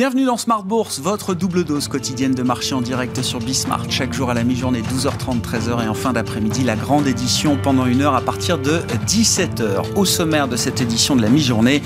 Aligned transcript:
Bienvenue 0.00 0.24
dans 0.24 0.38
Smart 0.38 0.62
Bourse, 0.62 0.98
votre 0.98 1.34
double 1.34 1.62
dose 1.62 1.86
quotidienne 1.86 2.32
de 2.32 2.42
marché 2.42 2.74
en 2.74 2.80
direct 2.80 3.20
sur 3.20 3.38
Bismart. 3.38 3.84
Chaque 3.90 4.14
jour 4.14 4.30
à 4.30 4.34
la 4.34 4.44
mi-journée, 4.44 4.80
12h30, 4.80 5.42
13h 5.42 5.84
et 5.84 5.88
en 5.88 5.92
fin 5.92 6.14
d'après-midi, 6.14 6.64
la 6.64 6.74
grande 6.74 7.06
édition 7.06 7.58
pendant 7.62 7.84
une 7.84 8.00
heure 8.00 8.14
à 8.14 8.22
partir 8.22 8.56
de 8.56 8.80
17h. 9.06 9.94
Au 9.96 10.06
sommaire 10.06 10.48
de 10.48 10.56
cette 10.56 10.80
édition 10.80 11.16
de 11.16 11.20
la 11.20 11.28
mi-journée, 11.28 11.82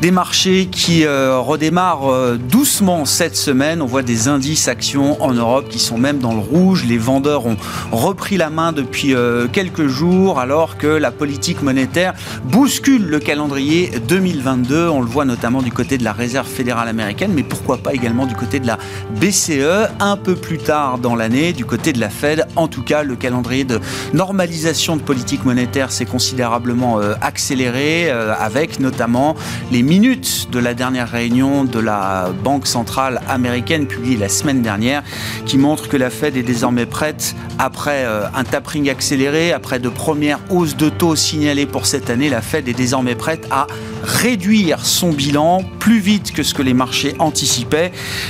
des 0.00 0.12
marchés 0.12 0.68
qui 0.70 1.04
euh, 1.04 1.40
redémarrent 1.40 2.08
euh, 2.08 2.36
doucement 2.36 3.04
cette 3.04 3.34
semaine. 3.34 3.82
On 3.82 3.86
voit 3.86 4.02
des 4.02 4.28
indices 4.28 4.68
actions 4.68 5.20
en 5.20 5.32
Europe 5.32 5.68
qui 5.68 5.80
sont 5.80 5.98
même 5.98 6.20
dans 6.20 6.34
le 6.34 6.38
rouge. 6.38 6.84
Les 6.84 6.98
vendeurs 6.98 7.46
ont 7.46 7.56
repris 7.90 8.36
la 8.36 8.48
main 8.48 8.70
depuis 8.70 9.12
euh, 9.12 9.48
quelques 9.48 9.88
jours 9.88 10.38
alors 10.38 10.78
que 10.78 10.86
la 10.86 11.10
politique 11.10 11.62
monétaire 11.62 12.14
bouscule 12.44 13.06
le 13.08 13.18
calendrier 13.18 13.90
2022. 14.06 14.88
On 14.88 15.00
le 15.00 15.08
voit 15.08 15.24
notamment 15.24 15.62
du 15.62 15.72
côté 15.72 15.98
de 15.98 16.04
la 16.04 16.12
Réserve 16.12 16.46
fédérale 16.46 16.86
américaine, 16.86 17.32
mais 17.34 17.42
pourquoi 17.56 17.78
pas 17.78 17.94
également 17.94 18.26
du 18.26 18.34
côté 18.34 18.60
de 18.60 18.66
la 18.66 18.78
BCE 19.18 19.90
un 20.00 20.16
peu 20.16 20.34
plus 20.34 20.58
tard 20.58 20.98
dans 20.98 21.16
l'année, 21.16 21.52
du 21.52 21.64
côté 21.64 21.92
de 21.92 22.00
la 22.00 22.10
Fed. 22.10 22.46
En 22.54 22.68
tout 22.68 22.82
cas, 22.82 23.02
le 23.02 23.16
calendrier 23.16 23.64
de 23.64 23.80
normalisation 24.12 24.96
de 24.96 25.02
politique 25.02 25.44
monétaire 25.44 25.90
s'est 25.90 26.04
considérablement 26.04 27.00
euh, 27.00 27.14
accéléré 27.20 28.10
euh, 28.10 28.34
avec 28.38 28.78
notamment 28.78 29.36
les 29.72 29.82
minutes 29.82 30.48
de 30.50 30.58
la 30.58 30.74
dernière 30.74 31.08
réunion 31.08 31.64
de 31.64 31.78
la 31.78 32.30
Banque 32.44 32.66
centrale 32.66 33.20
américaine 33.28 33.86
publiée 33.86 34.16
la 34.16 34.28
semaine 34.28 34.62
dernière 34.62 35.02
qui 35.46 35.56
montre 35.56 35.88
que 35.88 35.96
la 35.96 36.10
Fed 36.10 36.36
est 36.36 36.42
désormais 36.42 36.86
prête 36.86 37.34
après 37.58 38.04
euh, 38.04 38.26
un 38.34 38.44
tapering 38.44 38.90
accéléré, 38.90 39.52
après 39.52 39.78
de 39.78 39.88
premières 39.88 40.40
hausses 40.50 40.76
de 40.76 40.90
taux 40.90 41.16
signalées 41.16 41.66
pour 41.66 41.86
cette 41.86 42.10
année, 42.10 42.28
la 42.28 42.42
Fed 42.42 42.68
est 42.68 42.74
désormais 42.74 43.14
prête 43.14 43.46
à 43.50 43.66
réduire 44.04 44.84
son 44.84 45.10
bilan 45.10 45.62
plus 45.78 45.98
vite 45.98 46.32
que 46.32 46.42
ce 46.42 46.54
que 46.54 46.62
les 46.62 46.74
marchés. 46.74 47.14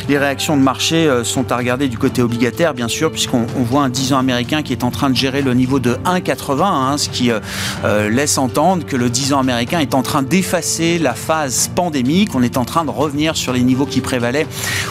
Les 0.09 0.19
réactions 0.19 0.57
de 0.57 0.63
marché 0.63 1.07
euh, 1.07 1.23
sont 1.23 1.53
à 1.53 1.57
regarder 1.57 1.89
du 1.89 1.99
côté 1.99 2.23
obligataire, 2.23 2.75
bien 2.75 2.89
sûr, 2.89 3.13
puisqu'on 3.13 3.47
voit 3.57 3.83
un 3.83 3.89
10 3.89 4.13
ans 4.15 4.19
américain 4.19 4.63
qui 4.63 4.73
est 4.73 4.85
en 4.85 4.91
train 4.91 5.11
de 5.11 5.17
gérer 5.17 5.43
le 5.43 5.55
niveau 5.55 5.79
de 5.79 5.95
1,80, 6.05 6.63
hein, 6.63 6.99
ce 6.99 7.09
qui 7.09 7.31
euh, 7.31 7.39
euh, 7.85 8.09
laisse 8.11 8.39
entendre 8.39 8.85
que 8.85 8.97
le 8.97 9.11
10 9.11 9.33
ans 9.33 9.41
américain 9.41 9.79
est 9.79 9.95
en 9.95 10.03
train 10.03 10.23
d'effacer 10.23 10.99
la 10.99 11.15
phase 11.15 11.71
pandémique. 11.75 12.31
On 12.35 12.43
est 12.43 12.57
en 12.57 12.65
train 12.65 12.85
de 12.85 12.91
revenir 12.91 13.37
sur 13.37 13.53
les 13.53 13.63
niveaux 13.63 13.87
qui 13.87 14.01
prévalaient 14.01 14.47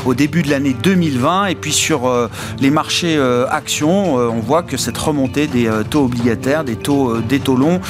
au 0.06 0.14
début 0.14 0.44
de 0.44 0.50
l'année 0.50 0.76
2020. 0.82 1.48
Et 1.48 1.56
puis 1.56 1.74
sur 1.74 2.12
les 2.60 2.70
marchés 2.70 3.20
actions, 3.50 4.16
on 4.16 4.40
voit 4.40 4.64
que 4.64 4.78
cette 4.78 4.98
remontée 4.98 5.48
des 5.48 5.70
taux 5.90 6.06
obligataires, 6.06 6.64
des 6.64 6.76
taux, 6.76 7.20
des 7.22 7.40
taux 7.40 7.56
longs, 7.56 7.82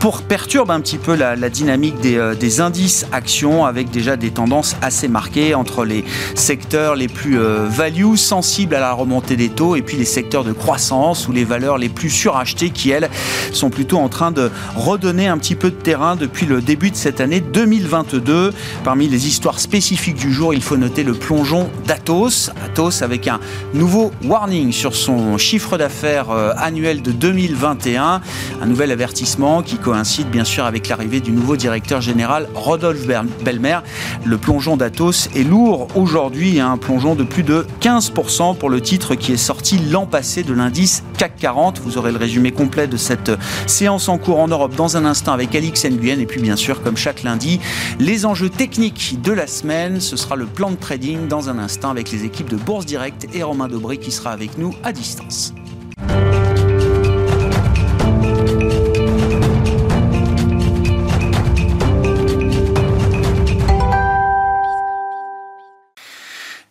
pour 0.00 0.22
perturbe 0.22 0.70
un 0.70 0.80
petit 0.80 0.98
peu 0.98 1.14
la, 1.14 1.36
dynamique 1.48 2.00
des 2.00 2.60
indices 2.60 3.06
actions 3.12 3.64
avec 3.64 3.90
déjà 3.90 4.16
des 4.16 4.30
tendances 4.30 4.76
assez 4.82 5.08
marquées 5.08 5.54
entre 5.66 5.84
les 5.84 6.04
secteurs 6.36 6.94
les 6.94 7.08
plus 7.08 7.40
euh, 7.40 7.66
value, 7.68 8.14
sensibles 8.14 8.76
à 8.76 8.80
la 8.80 8.92
remontée 8.92 9.34
des 9.34 9.48
taux, 9.48 9.74
et 9.74 9.82
puis 9.82 9.96
les 9.96 10.04
secteurs 10.04 10.44
de 10.44 10.52
croissance 10.52 11.26
ou 11.26 11.32
les 11.32 11.42
valeurs 11.42 11.76
les 11.76 11.88
plus 11.88 12.08
surachetées 12.08 12.70
qui, 12.70 12.90
elles, 12.90 13.10
sont 13.52 13.68
plutôt 13.68 13.98
en 13.98 14.08
train 14.08 14.30
de 14.30 14.52
redonner 14.76 15.26
un 15.26 15.38
petit 15.38 15.56
peu 15.56 15.70
de 15.70 15.76
terrain 15.76 16.14
depuis 16.14 16.46
le 16.46 16.60
début 16.60 16.92
de 16.92 16.96
cette 16.96 17.20
année 17.20 17.40
2022. 17.40 18.52
Parmi 18.84 19.08
les 19.08 19.26
histoires 19.26 19.58
spécifiques 19.58 20.14
du 20.14 20.32
jour, 20.32 20.54
il 20.54 20.62
faut 20.62 20.76
noter 20.76 21.02
le 21.02 21.14
plongeon 21.14 21.68
d'Atos. 21.84 22.50
Atos 22.64 23.02
avec 23.02 23.26
un 23.26 23.40
nouveau 23.74 24.12
warning 24.24 24.70
sur 24.70 24.94
son 24.94 25.36
chiffre 25.36 25.78
d'affaires 25.78 26.30
euh, 26.30 26.52
annuel 26.56 27.02
de 27.02 27.10
2021. 27.10 28.20
Un 28.62 28.66
nouvel 28.66 28.92
avertissement 28.92 29.62
qui 29.62 29.78
coïncide 29.78 30.28
bien 30.30 30.44
sûr 30.44 30.64
avec 30.64 30.88
l'arrivée 30.88 31.18
du 31.18 31.32
nouveau 31.32 31.56
directeur 31.56 32.00
général 32.00 32.48
Rodolphe 32.54 33.08
Belmer. 33.44 33.78
Le 34.24 34.38
plongeon 34.38 34.76
d'Atos 34.76 35.28
est 35.34 35.42
lourd 35.42 35.55
aujourd'hui, 35.94 36.60
hein, 36.60 36.72
un 36.72 36.76
plongeon 36.76 37.14
de 37.14 37.24
plus 37.24 37.42
de 37.42 37.66
15% 37.80 38.56
pour 38.56 38.70
le 38.70 38.80
titre 38.80 39.14
qui 39.14 39.32
est 39.32 39.36
sorti 39.36 39.78
l'an 39.78 40.06
passé 40.06 40.42
de 40.42 40.52
l'indice 40.52 41.02
CAC 41.18 41.36
40. 41.36 41.80
Vous 41.80 41.98
aurez 41.98 42.12
le 42.12 42.18
résumé 42.18 42.52
complet 42.52 42.86
de 42.86 42.96
cette 42.96 43.32
séance 43.66 44.08
en 44.08 44.18
cours 44.18 44.38
en 44.38 44.48
Europe 44.48 44.74
dans 44.76 44.96
un 44.96 45.04
instant 45.04 45.32
avec 45.32 45.54
Alix 45.54 45.84
Nguyen. 45.84 46.20
Et 46.20 46.26
puis 46.26 46.40
bien 46.40 46.56
sûr, 46.56 46.82
comme 46.82 46.96
chaque 46.96 47.22
lundi, 47.22 47.60
les 47.98 48.26
enjeux 48.26 48.50
techniques 48.50 49.20
de 49.22 49.32
la 49.32 49.46
semaine. 49.46 50.00
Ce 50.00 50.16
sera 50.16 50.36
le 50.36 50.46
plan 50.46 50.70
de 50.70 50.76
trading 50.76 51.28
dans 51.28 51.48
un 51.48 51.58
instant 51.58 51.90
avec 51.90 52.10
les 52.10 52.24
équipes 52.24 52.50
de 52.50 52.56
Bourse 52.56 52.86
Direct 52.86 53.26
et 53.34 53.42
Romain 53.42 53.68
Dobré 53.68 53.96
qui 53.98 54.10
sera 54.10 54.30
avec 54.30 54.58
nous 54.58 54.74
à 54.82 54.92
distance. 54.92 55.54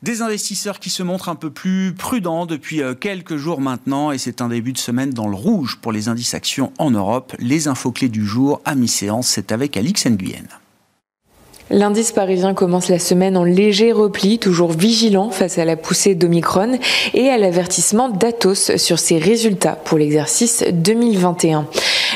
Des 0.06 0.22
investisseurs 0.22 0.80
qui 0.80 0.92
se 0.92 1.02
montrent 1.02 1.30
un 1.30 1.36
peu 1.36 1.50
plus 1.50 1.96
prudents 1.98 2.46
depuis 2.46 2.84
euh, 2.84 2.94
quelques 2.94 3.38
jours 3.38 3.60
maintenant 3.60 4.12
et 4.12 4.20
c'est 4.20 4.40
un 4.40 4.50
début 4.50 4.72
de 4.72 4.78
semaine 4.78 5.10
dans 5.10 5.28
le 5.28 5.36
rouge 5.36 5.80
pour 5.82 5.92
les 5.92 6.10
indices 6.10 6.36
actions 6.36 6.72
en 6.78 6.92
Europe. 6.92 7.34
Les 7.40 7.68
infos 7.68 7.92
clés 7.92 8.08
du 8.08 8.24
jour 8.24 8.62
à 8.66 8.76
mi-séance, 8.76 9.26
c'est 9.26 9.52
avec 9.52 9.76
Alix 9.78 10.06
Nguyen. 10.06 10.46
L'indice 11.72 12.12
parisien 12.12 12.54
commence 12.54 12.90
la 12.90 13.00
semaine 13.00 13.36
en 13.36 13.44
léger 13.44 13.92
repli, 13.92 14.38
toujours 14.38 14.72
vigilant 14.72 15.32
face 15.32 15.58
à 15.58 15.66
la 15.66 15.76
poussée 15.76 16.14
d'Omicron 16.14 16.78
et 17.16 17.30
à 17.30 17.40
l'avertissement 17.40 18.08
d'Atos 18.10 18.78
sur 18.78 19.00
ses 19.00 19.18
résultats 19.18 19.74
pour 19.74 19.98
l'exercice 19.98 20.64
2021. 20.72 21.68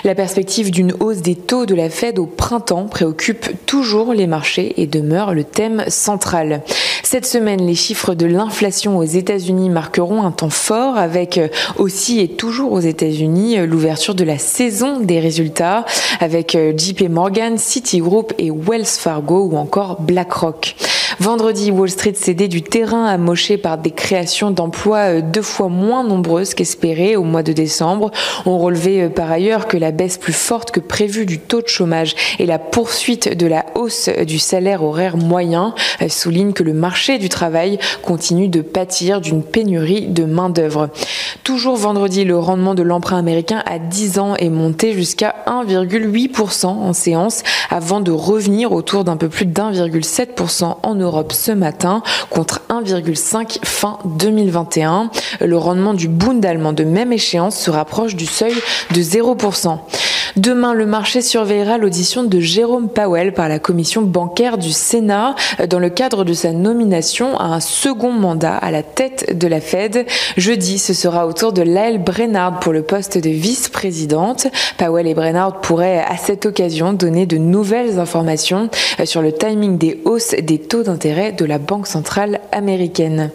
La 0.09 0.15
perspective 0.15 0.71
d'une 0.71 0.95
hausse 0.99 1.21
des 1.21 1.35
taux 1.35 1.67
de 1.67 1.75
la 1.75 1.87
Fed 1.91 2.17
au 2.17 2.25
printemps 2.25 2.87
préoccupe 2.87 3.45
toujours 3.67 4.11
les 4.15 4.25
marchés 4.25 4.73
et 4.81 4.87
demeure 4.87 5.35
le 5.35 5.43
thème 5.43 5.83
central. 5.87 6.63
Cette 7.03 7.27
semaine, 7.27 7.63
les 7.63 7.75
chiffres 7.75 8.15
de 8.15 8.25
l'inflation 8.25 8.97
aux 8.97 9.03
États-Unis 9.03 9.69
marqueront 9.69 10.23
un 10.23 10.31
temps 10.31 10.49
fort 10.49 10.97
avec 10.97 11.39
aussi 11.77 12.21
et 12.21 12.27
toujours 12.27 12.71
aux 12.71 12.79
États-Unis 12.79 13.57
l'ouverture 13.67 14.15
de 14.15 14.23
la 14.23 14.39
saison 14.39 14.99
des 14.99 15.19
résultats 15.19 15.85
avec 16.19 16.57
JP 16.75 17.09
Morgan, 17.09 17.59
Citigroup 17.59 18.33
et 18.39 18.49
Wells 18.49 18.85
Fargo 18.85 19.47
ou 19.51 19.57
encore 19.57 20.01
BlackRock. 20.01 20.75
Vendredi, 21.21 21.69
Wall 21.69 21.89
Street 21.89 22.13
cédait 22.13 22.47
du 22.47 22.61
terrain 22.61 23.05
amoché 23.05 23.57
par 23.57 23.77
des 23.77 23.91
créations 23.91 24.51
d'emplois 24.51 25.17
euh, 25.17 25.21
deux 25.21 25.41
fois 25.41 25.67
moins 25.67 26.01
nombreuses 26.01 26.53
qu'espérées 26.53 27.17
au 27.17 27.23
mois 27.23 27.43
de 27.43 27.51
décembre. 27.51 28.11
On 28.45 28.57
relevait 28.57 29.01
euh, 29.01 29.09
par 29.09 29.29
ailleurs 29.29 29.67
que 29.67 29.75
la 29.75 29.91
baisse 29.91 30.17
plus 30.17 30.31
forte 30.31 30.71
que 30.71 30.79
prévue 30.79 31.25
du 31.25 31.37
taux 31.37 31.61
de 31.61 31.67
chômage 31.67 32.15
et 32.39 32.45
la 32.45 32.57
poursuite 32.57 33.37
de 33.37 33.47
la 33.47 33.65
hausse 33.75 34.07
du 34.07 34.39
salaire 34.39 34.81
horaire 34.81 35.17
moyen 35.17 35.75
euh, 36.01 36.07
soulignent 36.07 36.53
que 36.53 36.63
le 36.63 36.71
marché 36.71 37.17
du 37.17 37.27
travail 37.27 37.79
continue 38.01 38.47
de 38.47 38.61
pâtir 38.61 39.19
d'une 39.19 39.43
pénurie 39.43 40.07
de 40.07 40.23
main-d'œuvre. 40.23 40.87
Toujours 41.43 41.75
vendredi, 41.75 42.23
le 42.23 42.39
rendement 42.39 42.75
de 42.75 42.83
l'emprunt 42.83 43.17
américain 43.17 43.61
à 43.65 43.77
10 43.77 44.19
ans 44.19 44.35
est 44.37 44.49
monté 44.49 44.93
jusqu'à 44.93 45.35
1,8% 45.47 46.67
en 46.67 46.93
séance 46.93 47.43
avant 47.69 47.99
de 47.99 48.13
revenir 48.13 48.71
autour 48.71 49.03
d'un 49.03 49.17
peu 49.17 49.27
plus 49.27 49.45
d'1,7% 49.45 50.77
en 50.81 50.95
Europe 50.95 51.08
Europe 51.09 51.33
ce 51.33 51.51
matin 51.51 52.03
contre 52.29 52.61
1,5 52.69 53.65
fin 53.65 53.97
2021. 54.05 55.09
Le 55.41 55.57
rendement 55.57 55.95
du 55.95 56.07
Bund 56.07 56.45
allemand 56.45 56.71
de 56.71 56.83
même 56.83 57.11
échéance 57.11 57.57
se 57.57 57.71
rapproche 57.71 58.15
du 58.15 58.27
seuil 58.27 58.53
de 58.93 59.01
0%. 59.01 59.79
Demain, 60.35 60.73
le 60.73 60.85
marché 60.85 61.21
surveillera 61.21 61.77
l'audition 61.77 62.23
de 62.23 62.39
Jérôme 62.39 62.89
Powell 62.89 63.33
par 63.33 63.49
la 63.49 63.59
commission 63.59 64.01
bancaire 64.01 64.57
du 64.57 64.71
Sénat 64.71 65.35
dans 65.69 65.79
le 65.79 65.89
cadre 65.89 66.23
de 66.23 66.33
sa 66.33 66.51
nomination 66.51 67.37
à 67.37 67.45
un 67.45 67.59
second 67.59 68.11
mandat 68.11 68.55
à 68.55 68.71
la 68.71 68.83
tête 68.83 69.37
de 69.37 69.47
la 69.47 69.61
Fed. 69.61 70.05
Jeudi, 70.37 70.77
ce 70.79 70.93
sera 70.93 71.27
au 71.27 71.33
tour 71.33 71.53
de 71.53 71.61
Lael 71.61 72.01
Brennard 72.03 72.59
pour 72.59 72.73
le 72.73 72.83
poste 72.83 73.17
de 73.17 73.29
vice-présidente. 73.29 74.47
Powell 74.77 75.07
et 75.07 75.13
Brennard 75.13 75.61
pourraient 75.61 76.03
à 76.07 76.17
cette 76.17 76.45
occasion 76.45 76.93
donner 76.93 77.25
de 77.25 77.37
nouvelles 77.37 77.99
informations 77.99 78.69
sur 79.03 79.21
le 79.21 79.31
timing 79.31 79.77
des 79.77 79.99
hausses 80.05 80.35
des 80.41 80.59
taux 80.59 80.83
d'intérêt 80.83 81.31
de 81.31 81.45
la 81.45 81.57
Banque 81.57 81.87
centrale 81.87 82.39
américaine. 82.51 83.31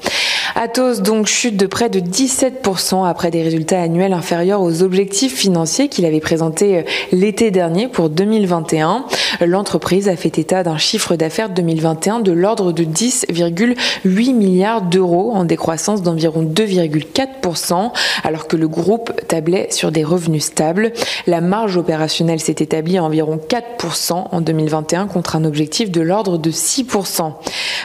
Atos 0.56 1.02
donc 1.02 1.26
chute 1.26 1.56
de 1.56 1.66
près 1.66 1.88
de 1.88 1.98
17% 1.98 3.08
après 3.08 3.32
des 3.32 3.42
résultats 3.42 3.82
annuels 3.82 4.12
inférieurs 4.12 4.62
aux 4.62 4.82
objectifs 4.82 5.34
financiers 5.34 5.88
qu'il 5.88 6.06
avait 6.06 6.20
présentés 6.20 6.78
euh, 6.78 6.82
l'été 7.10 7.50
dernier 7.50 7.88
pour 7.88 8.08
2021. 8.08 9.04
L'entreprise 9.40 10.08
a 10.08 10.14
fait 10.14 10.38
état 10.38 10.62
d'un 10.62 10.78
chiffre 10.78 11.16
d'affaires 11.16 11.48
2021 11.48 12.20
de 12.20 12.30
l'ordre 12.30 12.70
de 12.70 12.84
10,8 12.84 14.32
milliards 14.32 14.82
d'euros 14.82 15.32
en 15.32 15.44
décroissance 15.44 16.02
d'environ 16.02 16.44
2,4% 16.44 17.90
alors 18.22 18.46
que 18.46 18.56
le 18.56 18.68
groupe 18.68 19.12
tablait 19.26 19.66
sur 19.72 19.90
des 19.90 20.04
revenus 20.04 20.44
stables. 20.44 20.92
La 21.26 21.40
marge 21.40 21.76
opérationnelle 21.76 22.38
s'est 22.38 22.56
établie 22.60 22.98
à 22.98 23.02
environ 23.02 23.40
4% 23.48 24.28
en 24.30 24.40
2021 24.40 25.08
contre 25.08 25.34
un 25.34 25.44
objectif 25.44 25.90
de 25.90 26.00
l'ordre 26.00 26.38
de 26.38 26.52
6%. 26.52 27.32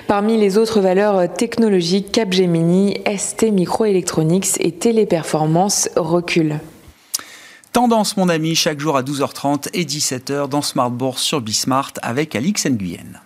Parmi 0.05 0.37
les 0.37 0.59
autres 0.59 0.81
valeurs 0.81 1.33
technologiques, 1.33 2.11
ST 3.17 3.51
Microelectronics 3.51 4.59
et 4.59 4.71
Téléperformance 4.71 5.89
reculent. 5.95 6.59
Tendance, 7.71 8.17
mon 8.17 8.29
ami, 8.29 8.55
chaque 8.55 8.79
jour 8.79 8.97
à 8.97 9.03
12h30 9.03 9.69
et 9.73 9.85
17h 9.85 10.49
dans 10.49 10.61
Smart 10.61 10.89
Bourse 10.91 11.21
sur 11.21 11.41
Bismart 11.41 11.93
avec 12.01 12.35
Alix 12.35 12.65
Nguyen. 12.65 13.21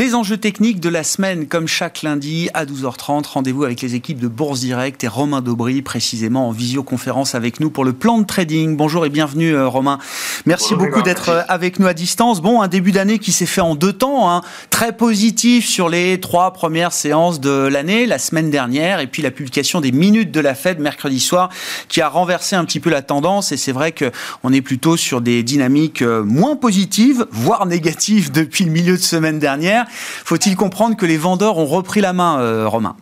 Les 0.00 0.14
enjeux 0.14 0.38
techniques 0.38 0.80
de 0.80 0.88
la 0.88 1.04
semaine, 1.04 1.46
comme 1.46 1.68
chaque 1.68 2.00
lundi 2.00 2.48
à 2.54 2.64
12h30, 2.64 3.26
rendez-vous 3.34 3.64
avec 3.64 3.82
les 3.82 3.96
équipes 3.96 4.18
de 4.18 4.28
Bourse 4.28 4.60
Direct 4.60 5.04
et 5.04 5.08
Romain 5.08 5.42
Daubry, 5.42 5.82
précisément 5.82 6.48
en 6.48 6.52
visioconférence 6.52 7.34
avec 7.34 7.60
nous 7.60 7.68
pour 7.68 7.84
le 7.84 7.92
plan 7.92 8.16
de 8.16 8.24
trading. 8.24 8.78
Bonjour 8.78 9.04
et 9.04 9.10
bienvenue 9.10 9.54
euh, 9.54 9.68
Romain. 9.68 9.98
Merci 10.46 10.74
beaucoup 10.74 11.02
d'être 11.02 11.28
euh, 11.28 11.42
avec 11.48 11.78
nous 11.78 11.86
à 11.86 11.92
distance. 11.92 12.40
Bon, 12.40 12.62
un 12.62 12.68
début 12.68 12.92
d'année 12.92 13.18
qui 13.18 13.30
s'est 13.30 13.44
fait 13.44 13.60
en 13.60 13.74
deux 13.74 13.92
temps, 13.92 14.30
hein. 14.30 14.40
très 14.70 14.96
positif 14.96 15.68
sur 15.68 15.90
les 15.90 16.18
trois 16.18 16.54
premières 16.54 16.92
séances 16.92 17.38
de 17.38 17.66
l'année, 17.66 18.06
la 18.06 18.18
semaine 18.18 18.50
dernière, 18.50 19.00
et 19.00 19.06
puis 19.06 19.20
la 19.20 19.30
publication 19.30 19.82
des 19.82 19.92
minutes 19.92 20.32
de 20.32 20.40
la 20.40 20.54
Fed 20.54 20.78
mercredi 20.78 21.20
soir, 21.20 21.50
qui 21.88 22.00
a 22.00 22.08
renversé 22.08 22.56
un 22.56 22.64
petit 22.64 22.80
peu 22.80 22.88
la 22.88 23.02
tendance. 23.02 23.52
Et 23.52 23.58
c'est 23.58 23.72
vrai 23.72 23.92
qu'on 23.92 24.50
est 24.50 24.62
plutôt 24.62 24.96
sur 24.96 25.20
des 25.20 25.42
dynamiques 25.42 26.00
euh, 26.00 26.24
moins 26.24 26.56
positives, 26.56 27.26
voire 27.30 27.66
négatives 27.66 28.32
depuis 28.32 28.64
le 28.64 28.70
milieu 28.70 28.96
de 28.96 29.02
semaine 29.02 29.38
dernière. 29.38 29.84
Faut-il 29.90 30.56
comprendre 30.56 30.96
que 30.96 31.06
les 31.06 31.16
vendeurs 31.16 31.58
ont 31.58 31.66
repris 31.66 32.00
la 32.00 32.12
main, 32.12 32.40
euh, 32.40 32.68
Romain? 32.68 32.96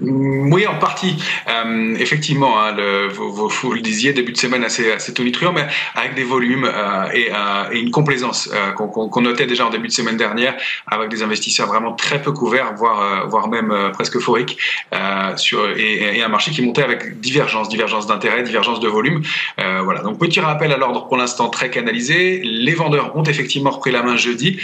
Oui, 0.00 0.64
en 0.64 0.78
partie. 0.78 1.16
Euh, 1.48 1.96
effectivement, 1.98 2.60
hein, 2.60 2.76
vous, 3.10 3.72
le 3.72 3.80
disiez, 3.80 4.12
début 4.12 4.30
de 4.30 4.36
semaine 4.36 4.62
assez, 4.62 4.92
assez 4.92 5.12
tonitruant, 5.12 5.52
mais 5.52 5.66
avec 5.96 6.14
des 6.14 6.22
volumes 6.22 6.70
euh, 6.72 7.10
et, 7.12 7.30
euh, 7.32 7.72
et, 7.72 7.80
une 7.80 7.90
complaisance 7.90 8.48
qu'on 8.76 9.20
notait 9.20 9.46
déjà 9.46 9.66
en 9.66 9.70
début 9.70 9.88
de 9.88 9.92
semaine 9.92 10.16
dernière, 10.16 10.54
avec 10.86 11.08
des 11.08 11.24
investisseurs 11.24 11.66
vraiment 11.66 11.94
très 11.94 12.22
peu 12.22 12.30
couverts, 12.30 12.74
voire, 12.76 13.26
voire 13.28 13.48
même 13.48 13.90
presque 13.92 14.16
euphoriques, 14.16 14.56
et, 14.92 16.22
un 16.22 16.28
marché 16.28 16.52
qui 16.52 16.62
montait 16.62 16.84
avec 16.84 17.18
divergence, 17.20 17.68
divergence 17.68 18.06
d'intérêt, 18.06 18.44
divergence 18.44 18.78
de 18.78 18.88
volume. 18.88 19.22
voilà. 19.56 20.02
Donc 20.02 20.20
petit 20.20 20.38
rappel 20.38 20.70
à 20.70 20.76
l'ordre 20.76 21.08
pour 21.08 21.16
l'instant 21.16 21.48
très 21.48 21.70
canalisé. 21.70 22.40
Les 22.44 22.74
vendeurs 22.74 23.16
ont 23.16 23.24
effectivement 23.24 23.70
repris 23.70 23.90
la 23.90 24.04
main 24.04 24.16
jeudi, 24.16 24.60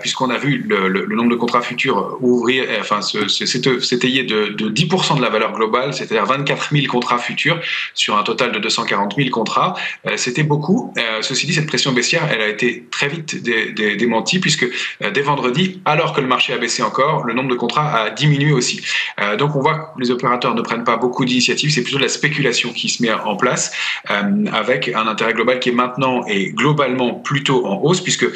puisqu'on 0.00 0.30
a 0.30 0.38
vu 0.38 0.64
le, 0.66 1.06
nombre 1.14 1.30
de 1.30 1.36
contrats 1.36 1.60
futurs 1.60 2.16
ouvrir, 2.22 2.64
enfin 2.80 3.02
s'étayer 3.02 4.22
de, 4.22 4.48
de 4.48 4.77
10% 4.78 5.16
de 5.16 5.22
la 5.22 5.28
valeur 5.28 5.52
globale, 5.52 5.92
c'est-à-dire 5.94 6.24
24 6.24 6.70
000 6.72 6.86
contrats 6.86 7.18
futurs 7.18 7.60
sur 7.94 8.16
un 8.16 8.22
total 8.22 8.52
de 8.52 8.58
240 8.58 9.14
000 9.16 9.30
contrats. 9.30 9.74
Euh, 10.06 10.16
c'était 10.16 10.42
beaucoup. 10.42 10.92
Euh, 10.98 11.22
ceci 11.22 11.46
dit, 11.46 11.54
cette 11.54 11.66
pression 11.66 11.92
baissière, 11.92 12.28
elle 12.30 12.40
a 12.40 12.48
été 12.48 12.84
très 12.90 13.08
vite 13.08 13.42
démentie 13.42 14.38
puisque 14.38 14.64
euh, 14.64 15.10
dès 15.10 15.22
vendredi, 15.22 15.80
alors 15.84 16.12
que 16.12 16.20
le 16.20 16.26
marché 16.26 16.52
a 16.52 16.58
baissé 16.58 16.82
encore, 16.82 17.24
le 17.24 17.34
nombre 17.34 17.50
de 17.50 17.54
contrats 17.54 17.94
a 17.94 18.10
diminué 18.10 18.52
aussi. 18.52 18.80
donc 19.38 19.56
on 19.56 19.60
voit 19.60 19.74
que 19.74 20.00
les 20.00 20.10
opérateurs 20.10 20.54
ne 20.54 20.62
prennent 20.62 20.84
pas 20.84 20.96
beaucoup 20.96 21.24
d'initiatives, 21.24 21.70
c'est 21.70 21.82
plutôt 21.82 21.98
de 21.98 22.02
la 22.02 22.08
spéculation 22.08 22.72
qui 22.72 22.88
se 22.88 23.02
met 23.02 23.12
en 23.12 23.36
place 23.36 23.72
avec 24.52 24.88
un 24.88 25.06
intérêt 25.06 25.34
global 25.34 25.58
qui 25.60 25.70
est 25.70 25.72
maintenant 25.72 26.24
et 26.26 26.50
globalement 26.52 27.14
plutôt 27.14 27.66
en 27.66 27.80
hausse 27.82 28.00
puisque 28.00 28.26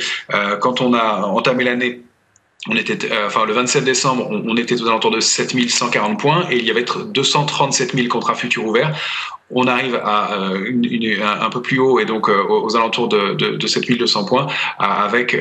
quand 0.60 0.80
on 0.80 0.94
a 0.94 1.22
entamé 1.26 1.64
l'année 1.64 2.00
on 2.68 2.76
était, 2.76 3.10
euh, 3.10 3.26
enfin, 3.26 3.44
le 3.44 3.52
27 3.52 3.82
décembre, 3.82 4.28
on, 4.30 4.56
était 4.56 4.80
aux 4.80 4.86
alentours 4.86 5.10
de 5.10 5.18
7140 5.18 6.18
points 6.18 6.46
et 6.48 6.58
il 6.58 6.64
y 6.64 6.70
avait 6.70 6.84
237 6.84 7.94
000 7.94 8.06
contrats 8.08 8.34
futurs 8.34 8.64
ouverts. 8.64 8.96
On 9.50 9.66
arrive 9.66 9.96
à 9.96 10.32
euh, 10.34 11.40
un 11.40 11.50
peu 11.50 11.60
plus 11.60 11.78
haut 11.78 11.98
et 11.98 12.04
donc 12.04 12.28
euh, 12.28 12.42
aux 12.48 12.74
alentours 12.76 13.08
de, 13.08 13.34
de, 13.34 13.56
de 13.56 13.66
7200 13.66 14.24
points 14.24 14.46
avec 14.78 15.36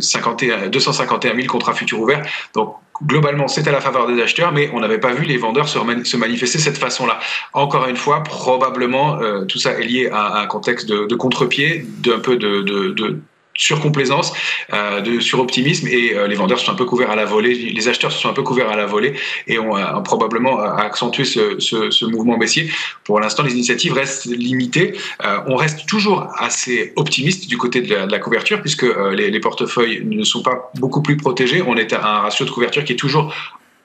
51, 0.00 0.66
251 0.66 1.36
000 1.36 1.46
contrats 1.46 1.72
futurs 1.72 2.00
ouverts. 2.00 2.22
Donc 2.54 2.74
globalement, 3.02 3.46
c'est 3.46 3.66
à 3.68 3.72
la 3.72 3.80
faveur 3.80 4.08
des 4.08 4.20
acheteurs, 4.20 4.52
mais 4.52 4.68
on 4.74 4.80
n'avait 4.80 4.98
pas 4.98 5.12
vu 5.12 5.24
les 5.24 5.38
vendeurs 5.38 5.68
se, 5.68 6.16
manifester 6.16 6.58
de 6.58 6.62
cette 6.64 6.78
façon-là. 6.78 7.20
Encore 7.52 7.86
une 7.86 7.96
fois, 7.96 8.24
probablement, 8.24 9.18
tout 9.46 9.58
ça 9.58 9.72
est 9.72 9.84
lié 9.84 10.10
à, 10.12 10.40
un 10.40 10.46
contexte 10.46 10.88
de, 10.88 11.06
de 11.06 11.14
contre-pied, 11.14 11.86
d'un 12.00 12.18
peu 12.18 12.36
de 12.36 13.20
surcomplaisance, 13.56 14.32
euh, 14.72 15.00
de 15.00 15.20
suroptimisme 15.20 15.88
et 15.88 16.14
euh, 16.14 16.26
les 16.26 16.34
vendeurs 16.34 16.58
sont 16.58 16.72
un 16.72 16.74
peu 16.74 16.84
couverts 16.84 17.10
à 17.10 17.16
la 17.16 17.24
volée, 17.24 17.54
les 17.54 17.88
acheteurs 17.88 18.12
se 18.12 18.18
sont 18.20 18.28
un 18.28 18.32
peu 18.32 18.42
couverts 18.42 18.70
à 18.70 18.76
la 18.76 18.86
volée 18.86 19.14
et 19.46 19.58
ont 19.58 19.76
euh, 19.76 20.00
probablement 20.00 20.60
accentué 20.60 21.24
ce, 21.24 21.58
ce, 21.58 21.90
ce, 21.90 22.04
mouvement 22.04 22.38
baissier. 22.38 22.70
Pour 23.04 23.20
l'instant, 23.20 23.42
les 23.42 23.52
initiatives 23.52 23.92
restent 23.92 24.26
limitées. 24.26 24.94
Euh, 25.24 25.38
on 25.46 25.56
reste 25.56 25.86
toujours 25.86 26.28
assez 26.36 26.92
optimiste 26.96 27.48
du 27.48 27.56
côté 27.56 27.80
de 27.80 27.94
la, 27.94 28.18
couverture 28.18 28.60
puisque 28.60 28.84
euh, 28.84 29.14
les, 29.14 29.30
les, 29.30 29.40
portefeuilles 29.40 30.02
ne 30.04 30.24
sont 30.24 30.42
pas 30.42 30.70
beaucoup 30.74 31.02
plus 31.02 31.16
protégés. 31.16 31.62
On 31.66 31.76
est 31.76 31.92
à 31.92 32.04
un 32.04 32.20
ratio 32.20 32.44
de 32.44 32.50
couverture 32.50 32.84
qui 32.84 32.92
est 32.92 32.96
toujours 32.96 33.32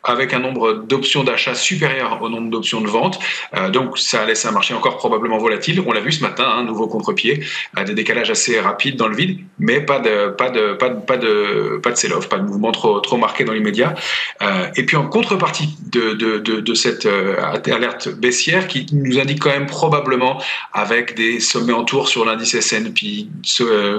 avec 0.03 0.33
un 0.33 0.39
nombre 0.39 0.74
d'options 0.74 1.24
d'achat 1.24 1.53
supérieur 1.53 2.21
au 2.21 2.30
nombre 2.30 2.50
d'options 2.50 2.81
de 2.81 2.88
vente. 2.88 3.19
Euh, 3.56 3.69
donc 3.69 3.98
ça 3.98 4.25
laisse 4.25 4.45
un 4.45 4.51
marché 4.51 4.74
encore 4.74 4.98
probablement 4.98 5.38
volatile. 5.38 5.81
On 5.86 5.92
l'a 5.92 6.00
vu 6.00 6.12
ce 6.12 6.21
matin, 6.21 6.44
un 6.44 6.59
hein, 6.59 6.63
nouveau 6.63 6.88
contre-pied, 6.88 7.44
euh, 7.77 7.83
des 7.83 7.94
décalages 7.94 8.31
assez 8.31 8.59
rapides 8.59 8.95
dans 8.95 9.07
le 9.07 9.15
vide, 9.15 9.39
mais 9.59 9.81
pas 9.81 10.00
de 10.00 10.30
pas 10.30 10.50
de 10.50 10.74
pas 10.74 10.89
de 10.89 11.00
pas 11.06 11.18
de 11.18 11.80
pas 11.83 11.92
de 11.92 11.95
sell-off, 11.95 12.30
pas 12.30 12.38
de 12.38 12.44
mouvement 12.44 12.71
trop 12.71 13.00
trop 13.00 13.18
marqué 13.18 13.44
dans 13.44 13.53
l'immédiat. 13.53 13.94
Euh, 14.42 14.68
et 14.75 14.86
puis 14.86 14.98
en 14.98 15.07
contrepartie 15.07 15.77
de 15.92 16.13
de, 16.13 16.38
de, 16.39 16.74
cette 16.74 17.06
euh, 17.06 17.36
alerte 17.71 18.09
baissière 18.09 18.68
qui 18.68 18.88
nous 18.94 19.19
indique 19.19 19.39
quand 19.39 19.50
même 19.50 19.68
probablement 19.68 20.42
avec 20.74 21.15
des 21.15 21.39
sommets 21.39 21.74
en 21.74 21.83
tour 21.83 22.07
sur 22.07 22.25
l'indice 22.25 22.56
S&P, 22.56 23.27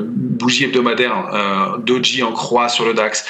bougie 0.03 0.65
hebdomadaire 0.65 1.79
doji 1.79 2.23
en 2.23 2.33
croix 2.33 2.69
sur 2.69 2.85
le 2.85 2.95
DAX, 2.95 3.25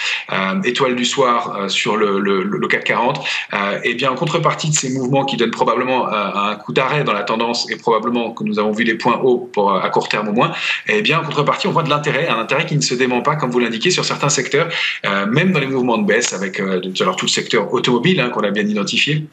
étoile 0.64 0.96
du 0.96 1.04
soir 1.04 1.70
sur 1.70 1.96
le, 1.96 2.20
le 2.20 2.61
le 2.62 2.68
CAC 2.68 2.84
40, 2.84 3.20
euh, 3.52 3.78
et 3.84 3.94
bien 3.94 4.10
en 4.10 4.14
contrepartie 4.14 4.70
de 4.70 4.74
ces 4.74 4.90
mouvements 4.90 5.24
qui 5.24 5.36
donnent 5.36 5.50
probablement 5.50 6.08
euh, 6.08 6.50
un 6.50 6.54
coup 6.56 6.72
d'arrêt 6.72 7.04
dans 7.04 7.12
la 7.12 7.22
tendance 7.22 7.70
et 7.70 7.76
probablement 7.76 8.30
que 8.30 8.44
nous 8.44 8.58
avons 8.58 8.72
vu 8.72 8.84
des 8.84 8.94
points 8.94 9.20
hauts 9.22 9.50
pour, 9.52 9.74
à 9.74 9.88
court 9.90 10.08
terme 10.08 10.28
au 10.28 10.32
moins, 10.32 10.52
et 10.86 11.02
bien 11.02 11.20
en 11.20 11.24
contrepartie 11.24 11.66
on 11.66 11.72
voit 11.72 11.82
de 11.82 11.90
l'intérêt, 11.90 12.28
un 12.28 12.38
intérêt 12.38 12.66
qui 12.66 12.76
ne 12.76 12.80
se 12.80 12.94
dément 12.94 13.20
pas 13.20 13.36
comme 13.36 13.50
vous 13.50 13.58
l'indiquez 13.58 13.90
sur 13.90 14.04
certains 14.04 14.30
secteurs, 14.30 14.68
euh, 15.04 15.26
même 15.26 15.52
dans 15.52 15.60
les 15.60 15.66
mouvements 15.66 15.98
de 15.98 16.06
baisse 16.06 16.32
avec 16.32 16.60
alors 17.00 17.16
tout 17.16 17.26
le 17.26 17.30
secteur 17.30 17.72
automobile 17.72 18.20
hein, 18.20 18.30
qu'on 18.30 18.42
a 18.42 18.50
bien 18.50 18.66
identifié. 18.66 19.26